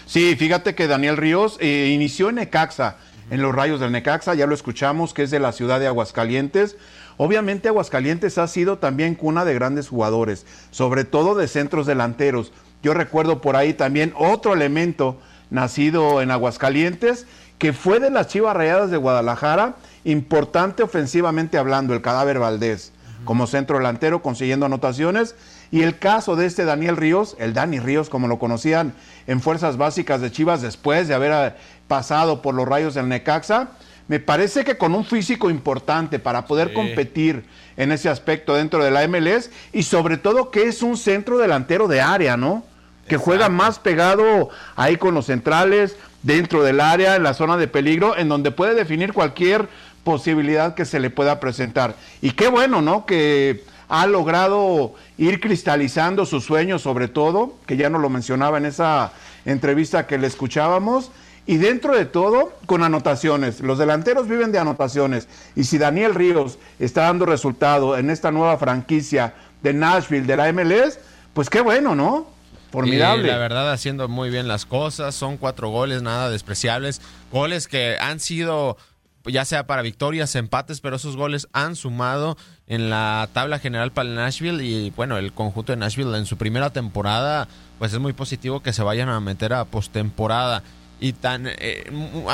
Sí, 0.06 0.34
fíjate 0.36 0.74
que 0.74 0.86
Daniel 0.86 1.18
Ríos 1.18 1.58
eh, 1.60 1.90
inició 1.92 2.30
en 2.30 2.36
Necaxa, 2.36 2.96
en 3.30 3.42
los 3.42 3.54
rayos 3.54 3.80
del 3.80 3.92
Necaxa, 3.92 4.34
ya 4.34 4.46
lo 4.46 4.54
escuchamos, 4.54 5.12
que 5.12 5.24
es 5.24 5.30
de 5.30 5.40
la 5.40 5.52
ciudad 5.52 5.80
de 5.80 5.86
Aguascalientes. 5.86 6.76
Obviamente 7.16 7.68
Aguascalientes 7.68 8.38
ha 8.38 8.46
sido 8.46 8.78
también 8.78 9.14
cuna 9.14 9.44
de 9.44 9.54
grandes 9.54 9.88
jugadores, 9.88 10.46
sobre 10.70 11.04
todo 11.04 11.34
de 11.34 11.48
centros 11.48 11.86
delanteros. 11.86 12.52
Yo 12.82 12.94
recuerdo 12.94 13.40
por 13.40 13.56
ahí 13.56 13.72
también 13.72 14.12
otro 14.16 14.52
elemento 14.52 15.18
nacido 15.50 16.22
en 16.22 16.30
Aguascalientes, 16.30 17.26
que 17.58 17.72
fue 17.72 18.00
de 18.00 18.10
las 18.10 18.28
Chivas 18.28 18.56
Rayadas 18.56 18.90
de 18.90 18.96
Guadalajara, 18.96 19.76
importante 20.04 20.82
ofensivamente 20.82 21.58
hablando, 21.58 21.94
el 21.94 22.02
cadáver 22.02 22.38
Valdés, 22.38 22.92
como 23.24 23.46
centro 23.46 23.78
delantero, 23.78 24.22
consiguiendo 24.22 24.66
anotaciones. 24.66 25.34
Y 25.72 25.82
el 25.82 25.98
caso 25.98 26.36
de 26.36 26.46
este 26.46 26.64
Daniel 26.64 26.96
Ríos, 26.96 27.34
el 27.40 27.54
Dani 27.54 27.80
Ríos, 27.80 28.08
como 28.08 28.28
lo 28.28 28.38
conocían 28.38 28.94
en 29.26 29.40
Fuerzas 29.40 29.76
Básicas 29.76 30.20
de 30.20 30.30
Chivas 30.30 30.62
después 30.62 31.08
de 31.08 31.14
haber 31.14 31.56
pasado 31.88 32.42
por 32.42 32.54
los 32.54 32.66
rayos 32.66 32.94
del 32.94 33.08
Necaxa, 33.08 33.68
me 34.08 34.20
parece 34.20 34.64
que 34.64 34.76
con 34.76 34.94
un 34.94 35.04
físico 35.04 35.50
importante 35.50 36.18
para 36.18 36.46
poder 36.46 36.68
sí. 36.68 36.74
competir 36.74 37.44
en 37.76 37.92
ese 37.92 38.08
aspecto 38.08 38.54
dentro 38.54 38.82
de 38.84 38.90
la 38.90 39.06
MLS 39.08 39.50
y 39.72 39.82
sobre 39.82 40.16
todo 40.16 40.50
que 40.50 40.64
es 40.64 40.82
un 40.82 40.96
centro 40.96 41.38
delantero 41.38 41.88
de 41.88 42.00
área, 42.00 42.36
¿no? 42.36 42.64
Que 43.08 43.16
juega 43.16 43.48
más 43.48 43.78
pegado 43.78 44.48
ahí 44.74 44.96
con 44.96 45.14
los 45.14 45.26
centrales, 45.26 45.96
dentro 46.22 46.62
del 46.62 46.80
área, 46.80 47.16
en 47.16 47.22
la 47.22 47.34
zona 47.34 47.56
de 47.56 47.68
peligro, 47.68 48.16
en 48.16 48.28
donde 48.28 48.50
puede 48.50 48.74
definir 48.74 49.12
cualquier 49.12 49.68
posibilidad 50.02 50.74
que 50.74 50.84
se 50.84 50.98
le 51.00 51.10
pueda 51.10 51.38
presentar. 51.40 51.94
Y 52.20 52.32
qué 52.32 52.48
bueno, 52.48 52.82
¿no? 52.82 53.06
Que 53.06 53.64
ha 53.88 54.06
logrado 54.06 54.94
ir 55.18 55.40
cristalizando 55.40 56.26
sus 56.26 56.44
sueños 56.44 56.82
sobre 56.82 57.06
todo, 57.08 57.54
que 57.66 57.76
ya 57.76 57.90
no 57.90 57.98
lo 57.98 58.08
mencionaba 58.08 58.58
en 58.58 58.66
esa 58.66 59.12
entrevista 59.44 60.06
que 60.06 60.18
le 60.18 60.26
escuchábamos, 60.26 61.12
y 61.46 61.56
dentro 61.58 61.96
de 61.96 62.04
todo 62.04 62.52
con 62.66 62.82
anotaciones. 62.82 63.60
Los 63.60 63.78
delanteros 63.78 64.28
viven 64.28 64.52
de 64.52 64.58
anotaciones 64.58 65.28
y 65.54 65.64
si 65.64 65.78
Daniel 65.78 66.14
Ríos 66.14 66.58
está 66.78 67.02
dando 67.02 67.24
resultado 67.24 67.96
en 67.96 68.10
esta 68.10 68.32
nueva 68.32 68.58
franquicia 68.58 69.34
de 69.62 69.72
Nashville 69.72 70.26
de 70.26 70.36
la 70.36 70.52
MLS, 70.52 70.98
pues 71.32 71.48
qué 71.48 71.60
bueno, 71.60 71.94
¿no? 71.94 72.26
Formidable. 72.70 73.28
Y 73.28 73.30
la 73.30 73.38
verdad, 73.38 73.72
haciendo 73.72 74.08
muy 74.08 74.28
bien 74.28 74.48
las 74.48 74.66
cosas. 74.66 75.14
Son 75.14 75.36
cuatro 75.36 75.68
goles, 75.68 76.02
nada 76.02 76.30
despreciables. 76.30 77.00
Goles 77.30 77.68
que 77.68 77.96
han 78.00 78.20
sido, 78.20 78.76
ya 79.24 79.44
sea 79.44 79.66
para 79.66 79.82
victorias, 79.82 80.34
empates, 80.34 80.80
pero 80.80 80.96
esos 80.96 81.16
goles 81.16 81.48
han 81.52 81.76
sumado 81.76 82.36
en 82.66 82.90
la 82.90 83.28
tabla 83.32 83.60
general 83.60 83.92
para 83.92 84.08
el 84.08 84.14
Nashville. 84.16 84.64
Y 84.64 84.90
bueno, 84.90 85.16
el 85.16 85.32
conjunto 85.32 85.72
de 85.72 85.76
Nashville 85.76 86.18
en 86.18 86.26
su 86.26 86.36
primera 86.36 86.70
temporada, 86.70 87.46
pues 87.78 87.92
es 87.92 88.00
muy 88.00 88.12
positivo 88.12 88.60
que 88.60 88.72
se 88.72 88.82
vayan 88.82 89.08
a 89.08 89.20
meter 89.20 89.52
a 89.52 89.64
postemporada 89.64 90.62
y 90.98 91.12
tan 91.12 91.46
eh, 91.46 91.90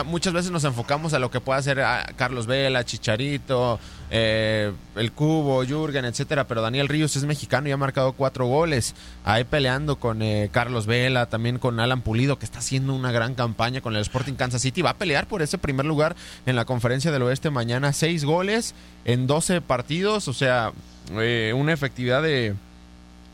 muchas 0.07 0.33
veces 0.33 0.53
nos 0.53 0.65
enfocamos 0.65 1.13
a 1.15 1.19
lo 1.19 1.31
que 1.31 1.41
puede 1.41 1.59
hacer 1.59 1.81
ah, 1.81 2.07
Carlos 2.17 2.47
Vela, 2.47 2.85
Chicharito, 2.85 3.81
eh, 4.11 4.73
el 4.95 5.13
Cubo, 5.13 5.65
Jürgen, 5.65 6.05
etcétera, 6.05 6.47
pero 6.47 6.63
Daniel 6.63 6.89
Ríos 6.89 7.17
es 7.17 7.25
mexicano 7.25 7.69
y 7.69 7.73
ha 7.73 7.77
marcado 7.77 8.13
cuatro 8.13 8.47
goles, 8.47 8.95
ahí 9.25 9.43
peleando 9.43 9.97
con 9.97 10.23
eh, 10.23 10.49
Carlos 10.53 10.87
Vela, 10.87 11.27
también 11.27 11.59
con 11.59 11.81
Alan 11.81 12.03
Pulido, 12.03 12.39
que 12.39 12.45
está 12.45 12.61
haciendo 12.61 12.95
una 12.95 13.11
gran 13.11 13.35
campaña 13.35 13.81
con 13.81 13.97
el 13.97 14.03
Sporting 14.03 14.35
Kansas 14.35 14.63
City, 14.63 14.83
va 14.83 14.91
a 14.91 14.99
pelear 14.99 15.27
por 15.27 15.43
ese 15.43 15.59
primer 15.59 15.87
lugar 15.87 16.15
en 16.47 16.55
la 16.55 16.65
conferencia 16.65 17.11
del 17.11 17.23
oeste 17.23 17.51
mañana, 17.51 17.93
seis 17.93 18.25
goles 18.25 18.75
en 19.05 19.27
12 19.27 19.61
partidos, 19.61 20.29
o 20.29 20.33
sea, 20.33 20.73
una 21.11 21.73
efectividad 21.73 22.23
de 22.23 22.55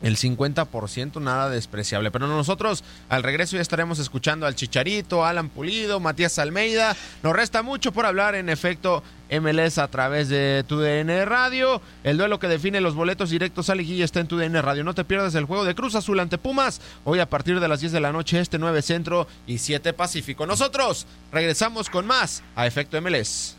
el 0.01 0.17
50%, 0.17 1.21
nada 1.21 1.49
despreciable. 1.49 2.11
Pero 2.11 2.27
nosotros 2.27 2.83
al 3.09 3.23
regreso 3.23 3.55
ya 3.55 3.61
estaremos 3.61 3.99
escuchando 3.99 4.45
al 4.45 4.55
Chicharito, 4.55 5.25
Alan 5.25 5.49
Pulido, 5.49 5.99
Matías 5.99 6.39
Almeida. 6.39 6.95
Nos 7.23 7.33
resta 7.33 7.61
mucho 7.61 7.91
por 7.91 8.05
hablar 8.05 8.35
en 8.35 8.49
efecto 8.49 9.03
MLS 9.29 9.77
a 9.77 9.87
través 9.89 10.29
de 10.29 10.63
TUDN 10.67 11.25
Radio. 11.27 11.81
El 12.03 12.17
duelo 12.17 12.39
que 12.39 12.47
define 12.47 12.81
los 12.81 12.95
boletos 12.95 13.29
directos 13.29 13.69
a 13.69 13.75
Liguilla 13.75 14.05
está 14.05 14.19
en 14.19 14.27
TUDN 14.27 14.61
Radio. 14.61 14.83
No 14.83 14.95
te 14.95 15.05
pierdas 15.05 15.35
el 15.35 15.45
juego 15.45 15.65
de 15.65 15.75
Cruz 15.75 15.95
Azul 15.95 16.19
ante 16.19 16.37
Pumas. 16.37 16.81
Hoy 17.03 17.19
a 17.19 17.29
partir 17.29 17.59
de 17.59 17.67
las 17.67 17.81
10 17.81 17.91
de 17.91 17.99
la 17.99 18.11
noche, 18.11 18.39
este 18.39 18.57
9 18.57 18.81
Centro 18.81 19.27
y 19.45 19.59
7 19.59 19.93
Pacífico. 19.93 20.45
Nosotros 20.45 21.05
regresamos 21.31 21.89
con 21.89 22.07
más 22.07 22.41
a 22.55 22.65
efecto 22.65 22.99
MLS. 23.01 23.58